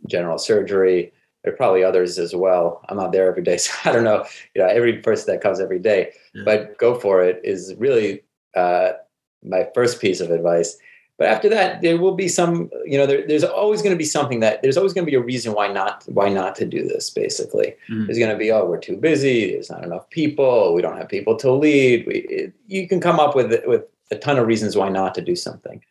general 0.07 0.37
surgery. 0.37 1.11
There 1.45 1.53
are 1.53 1.57
probably 1.57 1.83
others 1.83 2.17
as 2.17 2.35
well. 2.35 2.83
I'm 2.89 2.97
not 2.97 3.11
there 3.11 3.29
every 3.29 3.43
day, 3.43 3.57
so 3.65 3.71
I 3.85 3.93
don't 3.93 4.03
know. 4.03 4.25
You 4.55 4.63
know, 4.63 4.67
every 4.67 4.97
person 4.97 5.31
that 5.31 5.41
comes 5.41 5.59
every 5.59 5.79
day, 5.79 6.11
yeah. 6.33 6.41
but 6.43 6.77
go 6.77 6.99
for 6.99 7.23
it 7.23 7.39
is 7.43 7.75
really 7.77 8.23
uh, 8.55 8.93
my 9.43 9.67
first 9.75 10.01
piece 10.01 10.19
of 10.19 10.31
advice. 10.31 10.77
But 11.17 11.27
after 11.27 11.47
that, 11.49 11.81
there 11.81 11.97
will 11.97 12.15
be 12.15 12.27
some. 12.27 12.69
You 12.83 12.97
know, 12.97 13.05
there, 13.05 13.25
there's 13.25 13.43
always 13.43 13.81
going 13.83 13.93
to 13.93 13.97
be 13.97 14.03
something 14.05 14.39
that 14.39 14.63
there's 14.63 14.75
always 14.75 14.91
going 14.91 15.05
to 15.05 15.09
be 15.09 15.15
a 15.15 15.21
reason 15.21 15.53
why 15.53 15.71
not 15.71 16.03
why 16.07 16.29
not 16.29 16.55
to 16.55 16.65
do 16.65 16.85
this. 16.85 17.11
Basically, 17.11 17.75
mm. 17.89 18.07
there's 18.07 18.17
going 18.17 18.31
to 18.31 18.37
be 18.37 18.51
oh 18.51 18.65
we're 18.65 18.79
too 18.79 18.97
busy. 18.97 19.51
There's 19.51 19.69
not 19.69 19.83
enough 19.83 20.09
people. 20.09 20.73
We 20.73 20.81
don't 20.81 20.97
have 20.97 21.07
people 21.07 21.37
to 21.37 21.51
lead. 21.51 22.07
We 22.07 22.15
it, 22.27 22.53
you 22.67 22.87
can 22.87 22.99
come 22.99 23.19
up 23.19 23.35
with 23.35 23.53
with 23.65 23.83
a 24.11 24.17
ton 24.17 24.39
of 24.39 24.47
reasons 24.47 24.75
why 24.75 24.89
not 24.89 25.13
to 25.15 25.21
do 25.21 25.35
something. 25.35 25.81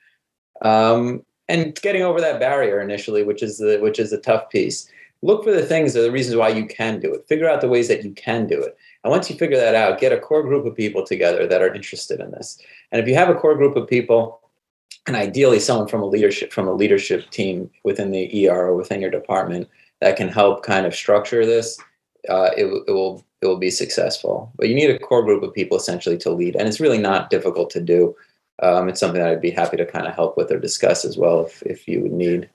Um, 0.62 1.24
and 1.48 1.74
getting 1.80 2.02
over 2.02 2.20
that 2.20 2.40
barrier 2.40 2.80
initially, 2.80 3.22
which 3.22 3.42
is 3.42 3.58
the 3.58 3.78
which 3.80 3.98
is 3.98 4.12
a 4.12 4.18
tough 4.18 4.50
piece. 4.50 4.90
Look 5.24 5.42
for 5.42 5.52
the 5.52 5.64
things 5.64 5.96
or 5.96 6.02
the 6.02 6.12
reasons 6.12 6.36
why 6.36 6.50
you 6.50 6.66
can 6.66 7.00
do 7.00 7.12
it. 7.14 7.26
Figure 7.26 7.48
out 7.48 7.62
the 7.62 7.68
ways 7.68 7.88
that 7.88 8.04
you 8.04 8.10
can 8.12 8.46
do 8.46 8.62
it. 8.62 8.76
And 9.02 9.10
once 9.10 9.30
you 9.30 9.36
figure 9.36 9.56
that 9.56 9.74
out, 9.74 9.98
get 9.98 10.12
a 10.12 10.18
core 10.18 10.42
group 10.42 10.66
of 10.66 10.76
people 10.76 11.02
together 11.02 11.46
that 11.46 11.62
are 11.62 11.74
interested 11.74 12.20
in 12.20 12.30
this. 12.32 12.58
And 12.92 13.00
if 13.00 13.08
you 13.08 13.14
have 13.14 13.30
a 13.30 13.34
core 13.34 13.56
group 13.56 13.74
of 13.74 13.88
people, 13.88 14.40
and 15.06 15.16
ideally 15.16 15.60
someone 15.60 15.88
from 15.88 16.02
a 16.02 16.06
leadership 16.06 16.52
from 16.52 16.68
a 16.68 16.72
leadership 16.72 17.30
team 17.30 17.70
within 17.84 18.10
the 18.10 18.48
ER 18.48 18.66
or 18.66 18.76
within 18.76 19.00
your 19.00 19.10
department 19.10 19.68
that 20.00 20.16
can 20.16 20.28
help 20.28 20.62
kind 20.62 20.86
of 20.86 20.94
structure 20.94 21.46
this, 21.46 21.78
uh, 22.28 22.50
it, 22.56 22.66
it 22.86 22.92
will 22.92 23.24
it 23.40 23.46
will 23.46 23.56
be 23.56 23.70
successful. 23.70 24.52
But 24.56 24.68
you 24.68 24.74
need 24.74 24.90
a 24.90 24.98
core 24.98 25.22
group 25.22 25.42
of 25.42 25.54
people 25.54 25.78
essentially 25.78 26.18
to 26.18 26.30
lead, 26.30 26.54
and 26.54 26.68
it's 26.68 26.80
really 26.80 26.98
not 26.98 27.30
difficult 27.30 27.70
to 27.70 27.80
do. 27.80 28.14
Um, 28.62 28.90
it's 28.90 29.00
something 29.00 29.20
that 29.20 29.30
I'd 29.30 29.40
be 29.40 29.50
happy 29.50 29.78
to 29.78 29.86
kind 29.86 30.06
of 30.06 30.14
help 30.14 30.36
with 30.36 30.52
or 30.52 30.58
discuss 30.58 31.06
as 31.06 31.16
well 31.16 31.46
if 31.46 31.62
if 31.62 31.88
you 31.88 32.02
would 32.02 32.12
need. 32.12 32.50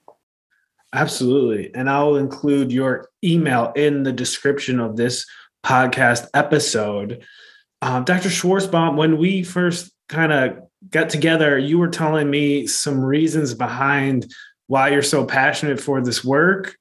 Absolutely, 0.91 1.73
and 1.75 1.89
I'll 1.89 2.15
include 2.15 2.71
your 2.71 3.09
email 3.23 3.71
in 3.75 4.03
the 4.03 4.11
description 4.11 4.79
of 4.79 4.97
this 4.97 5.25
podcast 5.63 6.27
episode. 6.33 7.23
Um, 7.81 8.03
Dr. 8.05 8.29
Schwarzbaum, 8.29 8.95
when 8.95 9.17
we 9.17 9.43
first 9.43 9.91
kind 10.07 10.31
of 10.31 10.57
got 10.89 11.09
together, 11.09 11.57
you 11.57 11.77
were 11.77 11.89
telling 11.89 12.29
me 12.29 12.65
some 12.65 12.99
reasons 12.99 13.53
behind 13.53 14.33
why 14.67 14.89
you're 14.89 15.01
so 15.01 15.25
passionate 15.25 15.79
for 15.79 16.01
this 16.01 16.23
work. 16.23 16.75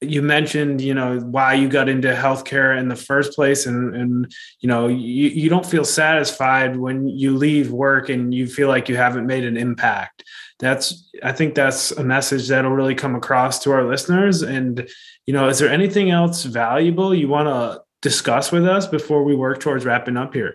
You 0.00 0.22
mentioned, 0.22 0.80
you 0.80 0.94
know, 0.94 1.18
why 1.18 1.54
you 1.54 1.68
got 1.68 1.88
into 1.88 2.08
healthcare 2.08 2.78
in 2.78 2.88
the 2.88 2.96
first 2.96 3.32
place, 3.32 3.66
and 3.66 3.96
and 3.96 4.32
you 4.60 4.68
know, 4.68 4.86
you, 4.86 5.28
you 5.30 5.48
don't 5.48 5.66
feel 5.66 5.84
satisfied 5.84 6.76
when 6.76 7.08
you 7.08 7.36
leave 7.36 7.72
work 7.72 8.08
and 8.08 8.32
you 8.32 8.46
feel 8.46 8.68
like 8.68 8.88
you 8.88 8.96
haven't 8.96 9.26
made 9.26 9.44
an 9.44 9.56
impact. 9.56 10.22
That's 10.58 11.08
I 11.22 11.32
think 11.32 11.54
that's 11.54 11.92
a 11.92 12.04
message 12.04 12.48
that'll 12.48 12.72
really 12.72 12.94
come 12.94 13.14
across 13.14 13.58
to 13.60 13.72
our 13.72 13.84
listeners. 13.84 14.42
And 14.42 14.88
you 15.26 15.34
know, 15.34 15.48
is 15.48 15.58
there 15.58 15.68
anything 15.68 16.10
else 16.10 16.44
valuable 16.44 17.14
you 17.14 17.28
want 17.28 17.48
to 17.48 17.82
discuss 18.02 18.50
with 18.50 18.66
us 18.66 18.86
before 18.86 19.24
we 19.24 19.34
work 19.34 19.60
towards 19.60 19.84
wrapping 19.84 20.16
up 20.16 20.34
here? 20.34 20.54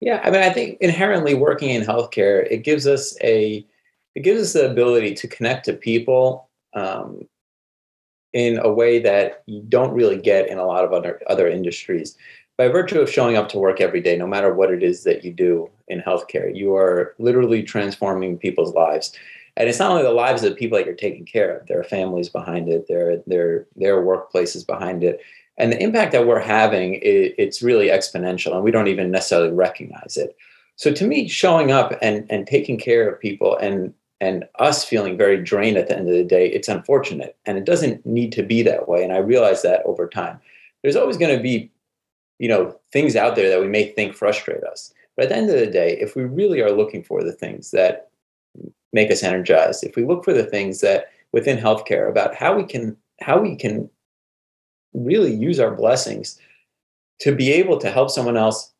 Yeah, 0.00 0.20
I 0.22 0.30
mean, 0.30 0.42
I 0.42 0.50
think 0.50 0.78
inherently 0.80 1.34
working 1.34 1.70
in 1.70 1.82
healthcare, 1.82 2.46
it 2.50 2.58
gives 2.58 2.86
us 2.86 3.16
a 3.22 3.66
it 4.14 4.20
gives 4.22 4.42
us 4.42 4.52
the 4.52 4.70
ability 4.70 5.14
to 5.14 5.28
connect 5.28 5.64
to 5.66 5.72
people 5.72 6.48
um, 6.74 7.22
in 8.32 8.58
a 8.58 8.72
way 8.72 8.98
that 9.00 9.42
you 9.46 9.62
don't 9.68 9.92
really 9.92 10.16
get 10.20 10.48
in 10.48 10.58
a 10.58 10.66
lot 10.66 10.84
of 10.84 10.92
other 10.92 11.20
other 11.28 11.48
industries. 11.48 12.16
By 12.56 12.66
virtue 12.68 13.00
of 13.00 13.10
showing 13.10 13.36
up 13.36 13.48
to 13.50 13.58
work 13.58 13.80
every 13.80 14.00
day, 14.00 14.16
no 14.16 14.26
matter 14.26 14.52
what 14.52 14.72
it 14.72 14.82
is 14.82 15.04
that 15.04 15.24
you 15.24 15.32
do 15.32 15.70
in 15.88 16.00
healthcare, 16.00 16.54
you 16.54 16.74
are 16.74 17.14
literally 17.18 17.62
transforming 17.62 18.38
people's 18.38 18.74
lives. 18.74 19.12
And 19.56 19.68
it's 19.68 19.80
not 19.80 19.90
only 19.90 20.04
the 20.04 20.10
lives 20.10 20.44
of 20.44 20.50
the 20.50 20.56
people 20.56 20.78
that 20.78 20.86
you're 20.86 20.94
taking 20.94 21.24
care 21.24 21.58
of; 21.58 21.66
there 21.66 21.80
are 21.80 21.84
families 21.84 22.28
behind 22.28 22.68
it, 22.68 22.86
there 22.88 23.20
there 23.26 23.66
there 23.76 23.98
are 23.98 24.04
workplaces 24.04 24.66
behind 24.66 25.02
it. 25.02 25.20
And 25.56 25.72
the 25.72 25.82
impact 25.82 26.12
that 26.12 26.26
we're 26.26 26.38
having 26.38 26.94
it, 26.94 27.34
it's 27.36 27.62
really 27.62 27.88
exponential 27.88 28.54
and 28.54 28.62
we 28.62 28.70
don't 28.70 28.86
even 28.86 29.10
necessarily 29.10 29.50
recognize 29.50 30.16
it. 30.16 30.36
So 30.76 30.92
to 30.92 31.04
me 31.04 31.28
showing 31.28 31.72
up 31.72 31.92
and 32.00 32.24
and 32.30 32.46
taking 32.46 32.78
care 32.78 33.08
of 33.08 33.20
people 33.20 33.56
and 33.56 33.92
and 34.20 34.44
us 34.60 34.84
feeling 34.84 35.16
very 35.16 35.42
drained 35.42 35.76
at 35.76 35.88
the 35.88 35.96
end 35.96 36.08
of 36.08 36.14
the 36.14 36.24
day 36.24 36.48
it's 36.48 36.68
unfortunate. 36.68 37.36
And 37.44 37.58
it 37.58 37.64
doesn't 37.64 38.06
need 38.06 38.30
to 38.32 38.44
be 38.44 38.62
that 38.62 38.88
way. 38.88 39.02
And 39.02 39.12
i 39.12 39.18
realize 39.18 39.62
that 39.62 39.82
over 39.84 40.08
time. 40.08 40.38
There's 40.82 40.96
always 40.96 41.16
going 41.16 41.36
to 41.36 41.42
be 41.42 41.70
you 42.38 42.48
know 42.48 42.78
things 42.92 43.16
out 43.16 43.34
there 43.34 43.48
that 43.48 43.60
we 43.60 43.66
may 43.68 43.90
think 43.90 44.14
frustrate 44.14 44.62
us 44.62 44.94
but 45.18 45.24
at 45.24 45.30
the 45.30 45.36
end 45.36 45.50
of 45.50 45.58
the 45.58 45.66
day 45.66 45.98
if 46.00 46.14
we 46.14 46.22
really 46.22 46.62
are 46.62 46.70
looking 46.70 47.02
for 47.02 47.24
the 47.24 47.32
things 47.32 47.72
that 47.72 48.08
make 48.92 49.10
us 49.10 49.24
energized 49.24 49.84
if 49.84 49.96
we 49.96 50.04
look 50.04 50.24
for 50.24 50.32
the 50.32 50.44
things 50.44 50.80
that 50.80 51.08
within 51.32 51.58
healthcare 51.58 52.08
about 52.08 52.34
how 52.34 52.56
we 52.56 52.64
can 52.64 52.96
how 53.20 53.38
we 53.38 53.56
can 53.56 53.90
really 54.94 55.34
use 55.34 55.58
our 55.58 55.74
blessings 55.74 56.38
to 57.20 57.34
be 57.34 57.52
able 57.52 57.76
to 57.78 57.90
help 57.90 58.10
someone 58.10 58.36
else 58.36 58.72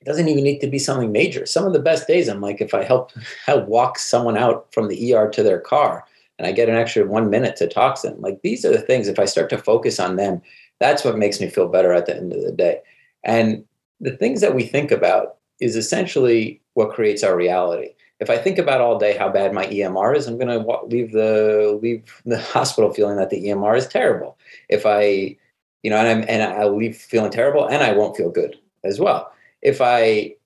it 0.00 0.06
doesn't 0.06 0.28
even 0.28 0.42
need 0.42 0.58
to 0.58 0.66
be 0.66 0.80
something 0.80 1.12
major. 1.12 1.46
Some 1.46 1.64
of 1.64 1.72
the 1.72 1.78
best 1.78 2.08
days 2.08 2.28
i'm 2.28 2.40
like 2.40 2.60
if 2.60 2.74
i 2.74 2.82
help 2.82 3.12
help 3.46 3.68
walk 3.68 3.98
someone 3.98 4.36
out 4.36 4.72
from 4.72 4.88
the 4.88 5.14
er 5.14 5.28
to 5.30 5.42
their 5.42 5.60
car 5.60 6.04
and 6.38 6.46
i 6.46 6.52
get 6.52 6.68
an 6.68 6.76
extra 6.76 7.04
one 7.04 7.28
minute 7.28 7.56
to 7.56 7.68
talk 7.68 8.00
to 8.00 8.08
them. 8.08 8.20
Like 8.20 8.40
these 8.42 8.64
are 8.64 8.72
the 8.72 8.80
things 8.80 9.08
if 9.08 9.18
i 9.18 9.24
start 9.24 9.50
to 9.50 9.58
focus 9.58 10.00
on 10.00 10.16
them 10.16 10.40
that's 10.82 11.04
what 11.04 11.16
makes 11.16 11.40
me 11.40 11.48
feel 11.48 11.68
better 11.68 11.92
at 11.92 12.06
the 12.06 12.16
end 12.16 12.32
of 12.32 12.42
the 12.42 12.50
day. 12.50 12.80
And 13.22 13.64
the 14.00 14.16
things 14.16 14.40
that 14.40 14.56
we 14.56 14.64
think 14.64 14.90
about 14.90 15.36
is 15.62 15.76
essentially 15.76 16.60
what 16.74 16.92
creates 16.92 17.22
our 17.22 17.36
reality 17.36 17.90
if 18.22 18.30
I 18.30 18.38
think 18.38 18.56
about 18.56 18.80
all 18.80 19.00
day 19.00 19.16
how 19.16 19.28
bad 19.28 19.52
my 19.52 19.66
EMR 19.66 20.16
is, 20.16 20.28
I'm 20.28 20.38
going 20.38 20.46
to 20.46 20.84
leave 20.86 21.10
the 21.10 21.76
leave 21.82 22.04
the 22.24 22.38
hospital 22.56 22.94
feeling 22.94 23.16
that 23.16 23.30
the 23.30 23.46
EMR 23.46 23.76
is 23.76 23.88
terrible. 23.88 24.38
If 24.68 24.86
I 24.86 25.36
you 25.82 25.90
know, 25.90 25.96
and 25.96 26.08
I'm 26.08 26.24
and 26.28 26.42
I'll 26.42 26.76
leave 26.76 26.96
feeling 26.96 27.32
terrible 27.32 27.66
and 27.66 27.82
I 27.82 27.92
won't 27.92 28.16
feel 28.16 28.30
good 28.30 28.56
as 28.84 29.00
well. 29.00 29.32
If 29.60 29.80
I 29.80 30.36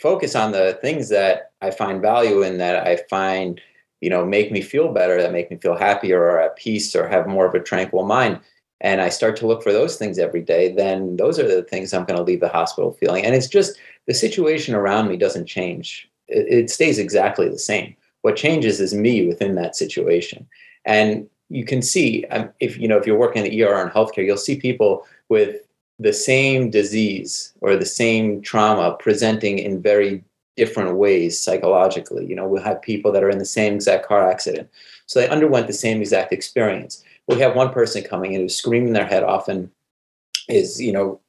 focus 0.00 0.34
on 0.34 0.52
the 0.52 0.78
things 0.80 1.10
that 1.10 1.52
I 1.60 1.70
find 1.70 2.00
value 2.00 2.42
in 2.42 2.56
that 2.58 2.86
I 2.86 2.96
find, 3.10 3.60
you 4.00 4.08
know, 4.08 4.24
make 4.24 4.50
me 4.50 4.62
feel 4.62 4.92
better, 4.92 5.20
that 5.20 5.32
make 5.32 5.50
me 5.50 5.58
feel 5.58 5.76
happier 5.76 6.22
or 6.22 6.40
at 6.40 6.56
peace 6.56 6.96
or 6.96 7.06
have 7.08 7.26
more 7.26 7.46
of 7.46 7.54
a 7.54 7.60
tranquil 7.60 8.06
mind, 8.06 8.40
and 8.80 9.02
I 9.02 9.10
start 9.10 9.36
to 9.36 9.46
look 9.46 9.62
for 9.62 9.72
those 9.72 9.96
things 9.96 10.18
every 10.18 10.40
day, 10.40 10.72
then 10.72 11.16
those 11.16 11.38
are 11.38 11.48
the 11.48 11.62
things 11.62 11.92
I'm 11.92 12.04
going 12.04 12.16
to 12.16 12.22
leave 12.22 12.40
the 12.40 12.48
hospital 12.48 12.92
feeling. 12.92 13.26
And 13.26 13.34
it's 13.34 13.48
just 13.48 13.78
the 14.08 14.14
situation 14.14 14.74
around 14.74 15.06
me 15.06 15.16
doesn't 15.16 15.46
change. 15.46 16.10
It, 16.26 16.46
it 16.48 16.70
stays 16.70 16.98
exactly 16.98 17.48
the 17.48 17.58
same. 17.58 17.94
What 18.22 18.36
changes 18.36 18.80
is 18.80 18.94
me 18.94 19.28
within 19.28 19.54
that 19.54 19.76
situation. 19.76 20.48
And 20.84 21.28
you 21.50 21.64
can 21.64 21.82
see 21.82 22.24
um, 22.30 22.50
if 22.58 22.78
you 22.78 22.88
know 22.88 22.98
if 22.98 23.06
you're 23.06 23.18
working 23.18 23.44
in 23.44 23.50
the 23.50 23.62
ER 23.62 23.80
and 23.80 23.90
healthcare, 23.90 24.24
you'll 24.24 24.36
see 24.36 24.58
people 24.58 25.06
with 25.28 25.62
the 25.98 26.12
same 26.12 26.70
disease 26.70 27.52
or 27.60 27.76
the 27.76 27.86
same 27.86 28.40
trauma 28.40 28.96
presenting 28.98 29.58
in 29.58 29.82
very 29.82 30.24
different 30.56 30.96
ways 30.96 31.38
psychologically. 31.40 32.26
You 32.26 32.34
know, 32.34 32.48
we'll 32.48 32.62
have 32.62 32.82
people 32.82 33.12
that 33.12 33.22
are 33.22 33.30
in 33.30 33.38
the 33.38 33.44
same 33.44 33.74
exact 33.74 34.06
car 34.06 34.28
accident, 34.28 34.68
so 35.06 35.20
they 35.20 35.28
underwent 35.28 35.66
the 35.66 35.72
same 35.72 36.00
exact 36.00 36.32
experience. 36.32 37.04
We 37.28 37.38
have 37.40 37.54
one 37.54 37.72
person 37.72 38.02
coming 38.02 38.32
in 38.32 38.40
who's 38.40 38.56
screaming 38.56 38.94
their 38.94 39.06
head 39.06 39.22
off 39.22 39.48
and 39.48 39.70
is 40.48 40.80
you 40.80 40.92
know 40.92 41.20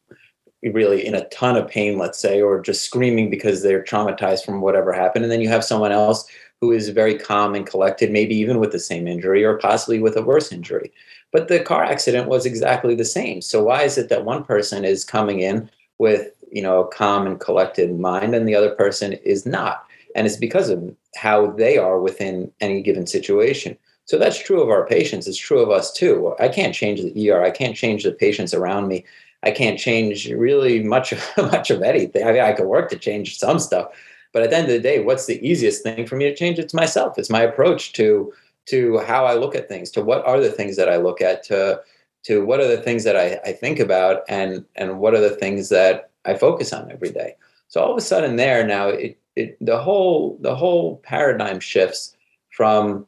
really 0.63 1.05
in 1.05 1.15
a 1.15 1.27
ton 1.29 1.55
of 1.55 1.67
pain, 1.67 1.97
let's 1.97 2.19
say, 2.19 2.41
or 2.41 2.61
just 2.61 2.83
screaming 2.83 3.29
because 3.29 3.61
they're 3.61 3.83
traumatized 3.83 4.45
from 4.45 4.61
whatever 4.61 4.91
happened, 4.91 5.23
and 5.23 5.31
then 5.31 5.41
you 5.41 5.49
have 5.49 5.63
someone 5.63 5.91
else 5.91 6.25
who 6.61 6.71
is 6.71 6.89
very 6.89 7.17
calm 7.17 7.55
and 7.55 7.65
collected, 7.65 8.11
maybe 8.11 8.35
even 8.35 8.59
with 8.59 8.71
the 8.71 8.79
same 8.79 9.07
injury 9.07 9.45
or 9.45 9.57
possibly 9.57 9.99
with 9.99 10.17
a 10.17 10.21
worse 10.21 10.51
injury. 10.51 10.91
But 11.31 11.47
the 11.47 11.59
car 11.59 11.83
accident 11.83 12.27
was 12.27 12.45
exactly 12.45 12.95
the 12.95 13.05
same. 13.05 13.41
So 13.41 13.63
why 13.63 13.83
is 13.83 13.97
it 13.97 14.09
that 14.09 14.25
one 14.25 14.43
person 14.43 14.83
is 14.83 15.05
coming 15.05 15.39
in 15.39 15.69
with, 15.99 16.31
you 16.51 16.61
know, 16.61 16.83
a 16.83 16.87
calm 16.87 17.25
and 17.25 17.39
collected 17.39 17.97
mind 17.97 18.35
and 18.35 18.47
the 18.47 18.55
other 18.55 18.71
person 18.75 19.13
is 19.13 19.45
not? 19.45 19.85
And 20.15 20.27
it's 20.27 20.35
because 20.35 20.69
of 20.69 20.93
how 21.15 21.51
they 21.51 21.77
are 21.77 21.99
within 21.99 22.51
any 22.59 22.81
given 22.81 23.07
situation. 23.07 23.77
So 24.05 24.17
that's 24.17 24.43
true 24.43 24.61
of 24.61 24.69
our 24.69 24.87
patients. 24.87 25.27
It's 25.27 25.37
true 25.37 25.59
of 25.59 25.69
us 25.69 25.93
too. 25.93 26.33
I 26.39 26.49
can't 26.49 26.73
change 26.73 27.01
the 27.01 27.31
ER. 27.31 27.43
I 27.43 27.51
can't 27.51 27.75
change 27.75 28.03
the 28.03 28.11
patients 28.11 28.55
around 28.55 28.87
me. 28.87 29.05
I 29.43 29.52
can't 29.52 29.80
change 29.80 30.28
really 30.30 30.84
much, 30.84 31.13
much 31.38 31.69
of 31.69 31.82
anything. 31.82 32.28
I 32.28 32.32
mean, 32.32 32.41
I 32.41 32.54
could 32.54 32.67
work 32.67 32.89
to 32.89 32.99
change 32.99 33.38
some 33.38 33.60
stuff, 33.60 33.88
but 34.34 34.43
at 34.43 34.49
the 34.49 34.58
end 34.58 34.67
of 34.67 34.73
the 34.73 34.80
day, 34.80 34.99
what's 34.99 35.25
the 35.25 35.45
easiest 35.47 35.84
thing 35.84 36.06
for 36.06 36.15
me 36.15 36.25
to 36.25 36.36
change? 36.36 36.60
It's 36.60 36.73
myself. 36.73 37.17
It's 37.17 37.30
my 37.30 37.41
approach 37.41 37.93
to 37.93 38.34
to 38.67 38.99
how 38.99 39.25
I 39.25 39.34
look 39.34 39.56
at 39.56 39.67
things, 39.67 39.89
to 39.91 40.04
what 40.04 40.23
are 40.28 40.39
the 40.39 40.52
things 40.52 40.75
that 40.75 40.89
I 40.89 40.97
look 40.97 41.21
at, 41.21 41.43
to 41.45 41.82
to 42.23 42.45
what 42.45 42.60
are 42.60 42.67
the 42.67 42.82
things 42.82 43.04
that 43.06 43.15
I, 43.15 43.39
I 43.45 43.54
think 43.54 43.80
about 43.80 44.23
and 44.28 44.65
and 44.75 44.99
what 44.99 45.13
are 45.13 45.21
the 45.21 45.36
things 45.36 45.69
that 45.69 46.12
I 46.25 46.36
focus 46.36 46.73
on 46.73 46.91
every 46.91 47.10
day. 47.10 47.36
So 47.67 47.82
all 47.82 47.91
of 47.91 47.97
a 47.97 48.02
sudden 48.02 48.36
there 48.36 48.65
now 48.65 48.89
it, 48.89 49.17
it 49.36 49.58
the 49.62 49.78
whole 49.82 50.38
the 50.41 50.56
whole 50.56 50.97
paradigm 50.97 51.60
shifts 51.60 52.15
from 52.52 53.08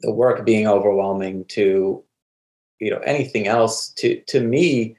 the 0.00 0.12
work 0.12 0.44
being 0.44 0.66
overwhelming 0.66 1.44
to 1.46 2.02
you 2.78 2.90
know 2.90 2.98
anything 2.98 3.46
else 3.46 3.88
to 3.88 4.20
to 4.22 4.40
me 4.40 4.96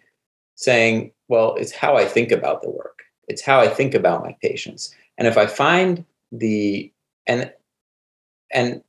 saying 0.55 1.11
well 1.27 1.55
it's 1.55 1.71
how 1.71 1.95
i 1.95 2.05
think 2.05 2.31
about 2.31 2.61
the 2.61 2.69
work. 2.69 3.03
It's 3.27 3.41
how 3.41 3.59
i 3.59 3.67
think 3.67 3.93
about 3.93 4.23
my 4.23 4.35
patients. 4.41 4.93
And 5.17 5.27
if 5.27 5.37
i 5.37 5.45
find 5.45 6.03
the 6.31 6.91
and 7.27 7.51
and 8.53 8.81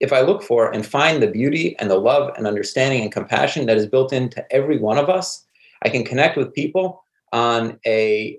if 0.00 0.12
i 0.12 0.20
look 0.20 0.42
for 0.42 0.70
and 0.70 0.84
find 0.84 1.22
the 1.22 1.30
beauty 1.30 1.76
and 1.78 1.90
the 1.90 1.98
love 1.98 2.32
and 2.36 2.46
understanding 2.46 3.02
and 3.02 3.12
compassion 3.12 3.66
that 3.66 3.76
is 3.76 3.86
built 3.86 4.12
into 4.12 4.44
every 4.52 4.78
one 4.78 4.98
of 4.98 5.08
us 5.08 5.44
i 5.84 5.88
can 5.88 6.04
connect 6.04 6.36
with 6.36 6.52
people 6.54 7.04
on 7.32 7.78
a 7.86 8.38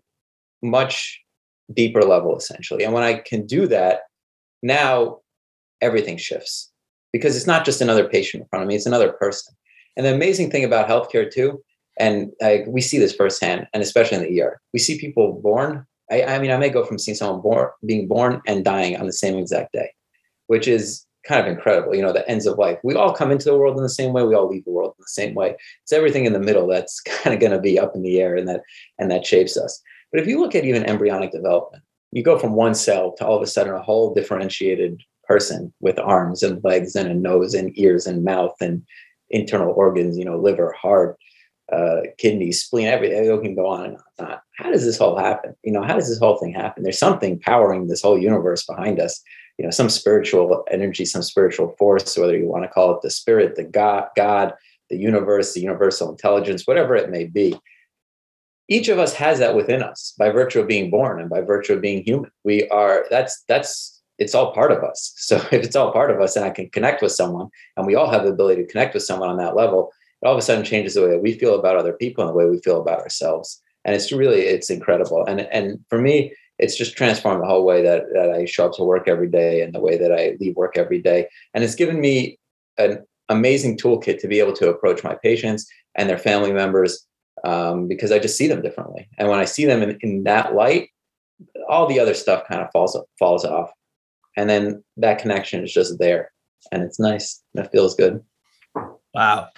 much 0.62 1.20
deeper 1.74 2.02
level 2.02 2.38
essentially. 2.38 2.84
And 2.84 2.94
when 2.94 3.04
i 3.04 3.14
can 3.16 3.46
do 3.46 3.68
that 3.68 4.02
now 4.62 5.20
everything 5.82 6.18
shifts 6.18 6.72
because 7.12 7.36
it's 7.36 7.48
not 7.48 7.66
just 7.66 7.82
another 7.82 8.08
patient 8.08 8.44
in 8.44 8.50
front 8.50 8.64
of 8.64 8.68
me 8.68 8.76
it's 8.76 8.86
another 8.86 9.12
person. 9.14 9.54
And 9.96 10.06
the 10.06 10.14
amazing 10.14 10.50
thing 10.50 10.64
about 10.64 10.90
healthcare 10.90 11.32
too 11.32 11.64
and 11.98 12.32
I, 12.42 12.64
we 12.68 12.82
see 12.82 12.98
this 12.98 13.16
firsthand 13.16 13.68
and 13.74 13.84
especially 13.84 14.18
in 14.18 14.24
the 14.24 14.42
ER 14.42 14.62
we 14.74 14.80
see 14.80 15.00
people 15.00 15.42
born 15.42 15.86
I, 16.12 16.24
I 16.24 16.40
mean 16.40 16.52
i 16.52 16.58
may 16.58 16.70
go 16.70 16.84
from 16.84 17.00
seeing 17.00 17.16
someone 17.16 17.42
born 17.42 17.70
being 17.86 18.08
born 18.08 18.42
and 18.48 18.66
dying 18.66 18.98
on 18.98 19.06
the 19.06 19.14
same 19.14 19.38
exact 19.38 19.74
day 19.74 19.92
which 20.48 20.68
is 20.68 21.06
kind 21.26 21.40
of 21.40 21.48
incredible 21.48 21.96
you 21.96 22.02
know 22.02 22.12
the 22.12 22.28
ends 22.30 22.46
of 22.46 22.58
life. 22.58 22.78
We 22.84 22.96
all 22.96 23.14
come 23.14 23.32
into 23.32 23.46
the 23.46 23.58
world 23.58 23.78
in 23.78 23.84
the 23.84 23.90
same 23.90 24.12
way 24.12 24.24
we 24.24 24.36
all 24.36 24.50
leave 24.50 24.66
the 24.66 24.72
world 24.72 24.94
in 24.98 25.04
the 25.04 25.08
same 25.08 25.34
way. 25.36 25.56
It's 25.84 25.94
everything 25.94 26.26
in 26.26 26.34
the 26.34 26.40
middle 26.40 26.68
that's 26.68 27.00
kind 27.02 27.34
of 27.34 27.40
going 27.40 27.54
to 27.54 27.60
be 27.60 27.80
up 27.80 27.96
in 27.96 28.02
the 28.02 28.20
air 28.20 28.36
and 28.36 28.48
that 28.50 28.62
and 29.00 29.10
that 29.10 29.26
shapes 29.26 29.56
us. 29.56 29.82
But 30.12 30.22
if 30.22 30.28
you 30.28 30.40
look 30.40 30.54
at 30.54 30.66
even 30.66 30.86
embryonic 30.86 31.32
development 31.32 31.84
you 32.14 32.24
go 32.24 32.38
from 32.38 32.54
one 32.54 32.76
cell 32.76 33.14
to 33.14 33.26
all 33.26 33.36
of 33.36 33.42
a 33.42 33.48
sudden 33.48 33.74
a 33.74 33.82
whole 33.82 34.14
differentiated 34.14 35.02
person 35.24 35.74
with 35.80 35.98
arms 35.98 36.44
and 36.44 36.64
legs 36.64 36.96
and 36.96 37.10
a 37.10 37.14
nose 37.14 37.54
and 37.54 37.78
ears 37.78 38.06
and 38.06 38.24
mouth 38.24 38.56
and 38.62 38.84
internal 39.32 39.74
organs, 39.74 40.18
you 40.18 40.24
know, 40.24 40.38
liver, 40.38 40.76
heart, 40.80 41.18
uh, 41.74 42.02
kidneys, 42.18 42.64
spleen, 42.64 42.88
everything. 42.88 43.26
You 43.26 43.42
can 43.42 43.56
go 43.56 43.68
on 43.68 43.86
and 43.86 43.98
on. 44.20 44.38
How 44.58 44.72
does 44.72 44.86
this 44.86 45.02
all 45.02 45.18
happen? 45.18 45.56
You 45.64 45.72
know, 45.72 45.84
how 45.84 45.96
does 45.96 46.10
this 46.10 46.20
whole 46.20 46.38
thing 46.38 46.54
happen? 46.54 46.84
There's 46.84 47.00
something 47.00 47.40
powering 47.40 47.88
this 47.88 48.02
whole 48.02 48.18
universe 48.18 48.66
behind 48.66 49.00
us. 49.00 49.22
You 49.58 49.66
know, 49.66 49.72
some 49.72 49.90
spiritual 49.90 50.64
energy, 50.72 51.06
some 51.06 51.22
spiritual 51.22 51.76
force, 51.78 52.18
whether 52.18 52.38
you 52.38 52.48
want 52.48 52.64
to 52.64 52.70
call 52.70 52.96
it 52.96 53.02
the 53.02 53.10
spirit, 53.10 53.56
the 53.56 53.64
God, 53.64 54.08
God, 54.16 54.54
the 54.90 54.98
universe, 54.98 55.54
the 55.54 55.62
universal 55.62 56.10
intelligence, 56.10 56.66
whatever 56.66 56.96
it 56.96 57.10
may 57.10 57.26
be 57.26 57.60
each 58.68 58.88
of 58.88 59.00
us 59.00 59.14
has 59.14 59.40
that 59.40 59.56
within 59.56 59.84
us 59.84 60.14
by 60.18 60.30
virtue 60.30 60.60
of 60.62 60.68
being 60.68 60.90
born 60.90 61.20
and 61.20 61.30
by 61.30 61.42
virtue 61.42 61.74
of 61.74 61.82
being 61.82 62.04
human 62.04 62.32
we 62.44 62.68
are 62.70 63.06
that's 63.10 63.44
that's 63.48 64.02
it's 64.20 64.36
all 64.36 64.54
part 64.54 64.72
of 64.72 64.84
us 64.84 65.14
so 65.18 65.36
if 65.52 65.64
it's 65.64 65.76
all 65.76 65.92
part 65.92 66.12
of 66.12 66.22
us 66.22 66.36
and 66.36 66.46
i 66.46 66.50
can 66.50 66.70
connect 66.70 67.02
with 67.02 67.12
someone 67.12 67.48
and 67.78 67.86
we 67.86 67.96
all 67.96 68.10
have 68.10 68.24
the 68.24 68.32
ability 68.32 68.62
to 68.62 68.72
connect 68.72 68.94
with 68.94 69.04
someone 69.04 69.30
on 69.30 69.38
that 69.38 69.56
level 69.56 69.92
it 70.24 70.28
all 70.28 70.34
of 70.34 70.40
a 70.40 70.42
sudden 70.42 70.64
changes 70.64 70.94
the 70.94 71.02
way 71.02 71.10
that 71.10 71.22
we 71.22 71.34
feel 71.34 71.58
about 71.58 71.76
other 71.76 71.94
people 71.94 72.24
and 72.24 72.30
the 72.30 72.38
way 72.38 72.46
we 72.46 72.60
feel 72.62 72.82
about 72.82 73.00
ourselves 73.00 73.62
and 73.86 73.96
it's 73.96 74.12
really 74.12 74.42
it's 74.42 74.70
incredible 74.70 75.26
and 75.26 75.42
and 75.42 75.80
for 75.90 76.00
me 76.00 76.34
it's 76.60 76.78
just 76.78 76.96
transformed 76.96 77.42
the 77.42 77.48
whole 77.48 77.66
way 77.66 77.82
that, 77.82 78.04
that 78.14 78.30
i 78.30 78.46
show 78.46 78.68
up 78.68 78.74
to 78.74 78.84
work 78.84 79.08
every 79.08 79.28
day 79.30 79.62
and 79.62 79.74
the 79.74 79.82
way 79.82 79.98
that 79.98 80.12
i 80.12 80.36
leave 80.40 80.56
work 80.56 80.78
every 80.78 81.02
day 81.02 81.28
and 81.54 81.64
it's 81.64 81.76
given 81.76 82.00
me 82.00 82.38
an 82.78 83.04
amazing 83.30 83.78
toolkit 83.78 84.20
to 84.20 84.28
be 84.28 84.40
able 84.40 84.54
to 84.54 84.70
approach 84.70 85.04
my 85.04 85.16
patients 85.24 85.68
and 85.96 86.10
their 86.10 86.18
family 86.18 86.52
members 86.52 87.06
um, 87.44 87.88
because 87.88 88.12
I 88.12 88.20
just 88.20 88.38
see 88.38 88.48
them 88.48 88.62
differently. 88.62 89.08
And 89.18 89.30
when 89.30 89.40
I 89.40 89.46
see 89.46 89.66
them 89.66 89.82
in, 89.82 89.98
in 90.02 90.24
that 90.24 90.56
light, 90.56 90.90
all 91.68 91.88
the 91.88 92.00
other 92.00 92.14
stuff 92.14 92.48
kind 92.48 92.62
of 92.62 92.70
falls 92.72 92.98
falls 93.20 93.44
off, 93.44 93.72
and 94.38 94.50
then 94.50 94.84
that 94.98 95.20
connection 95.20 95.64
is 95.64 95.74
just 95.74 96.00
there, 96.00 96.32
and 96.72 96.84
it's 96.84 97.00
nice. 97.00 97.42
And 97.56 97.66
it 97.66 97.72
feels 97.72 97.96
good. 97.96 98.24
Wow. 99.14 99.50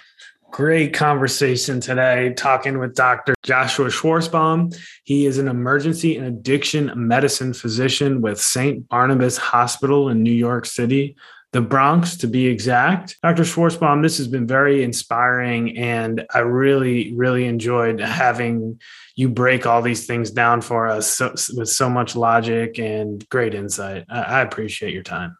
Great 0.50 0.94
conversation 0.94 1.80
today 1.80 2.32
talking 2.34 2.78
with 2.78 2.94
Dr. 2.94 3.34
Joshua 3.42 3.88
Schwarzbaum. 3.88 4.74
He 5.04 5.26
is 5.26 5.38
an 5.38 5.48
emergency 5.48 6.16
and 6.16 6.26
addiction 6.26 6.92
medicine 6.96 7.52
physician 7.52 8.22
with 8.22 8.40
St. 8.40 8.88
Barnabas 8.88 9.36
Hospital 9.36 10.08
in 10.08 10.22
New 10.22 10.32
York 10.32 10.64
City 10.64 11.16
the 11.56 11.62
Bronx 11.62 12.18
to 12.18 12.26
be 12.26 12.48
exact. 12.48 13.16
Dr. 13.22 13.42
Schwarzbaum, 13.42 14.02
this 14.02 14.18
has 14.18 14.28
been 14.28 14.46
very 14.46 14.82
inspiring, 14.82 15.78
and 15.78 16.26
I 16.34 16.40
really, 16.40 17.14
really 17.14 17.46
enjoyed 17.46 17.98
having 17.98 18.78
you 19.14 19.30
break 19.30 19.64
all 19.64 19.80
these 19.80 20.06
things 20.06 20.30
down 20.30 20.60
for 20.60 20.86
us 20.86 21.10
so, 21.10 21.30
with 21.56 21.70
so 21.70 21.88
much 21.88 22.14
logic 22.14 22.78
and 22.78 23.26
great 23.30 23.54
insight. 23.54 24.04
I, 24.10 24.20
I, 24.20 24.40
appreciate 24.42 24.92
your 24.92 25.02
time. 25.02 25.34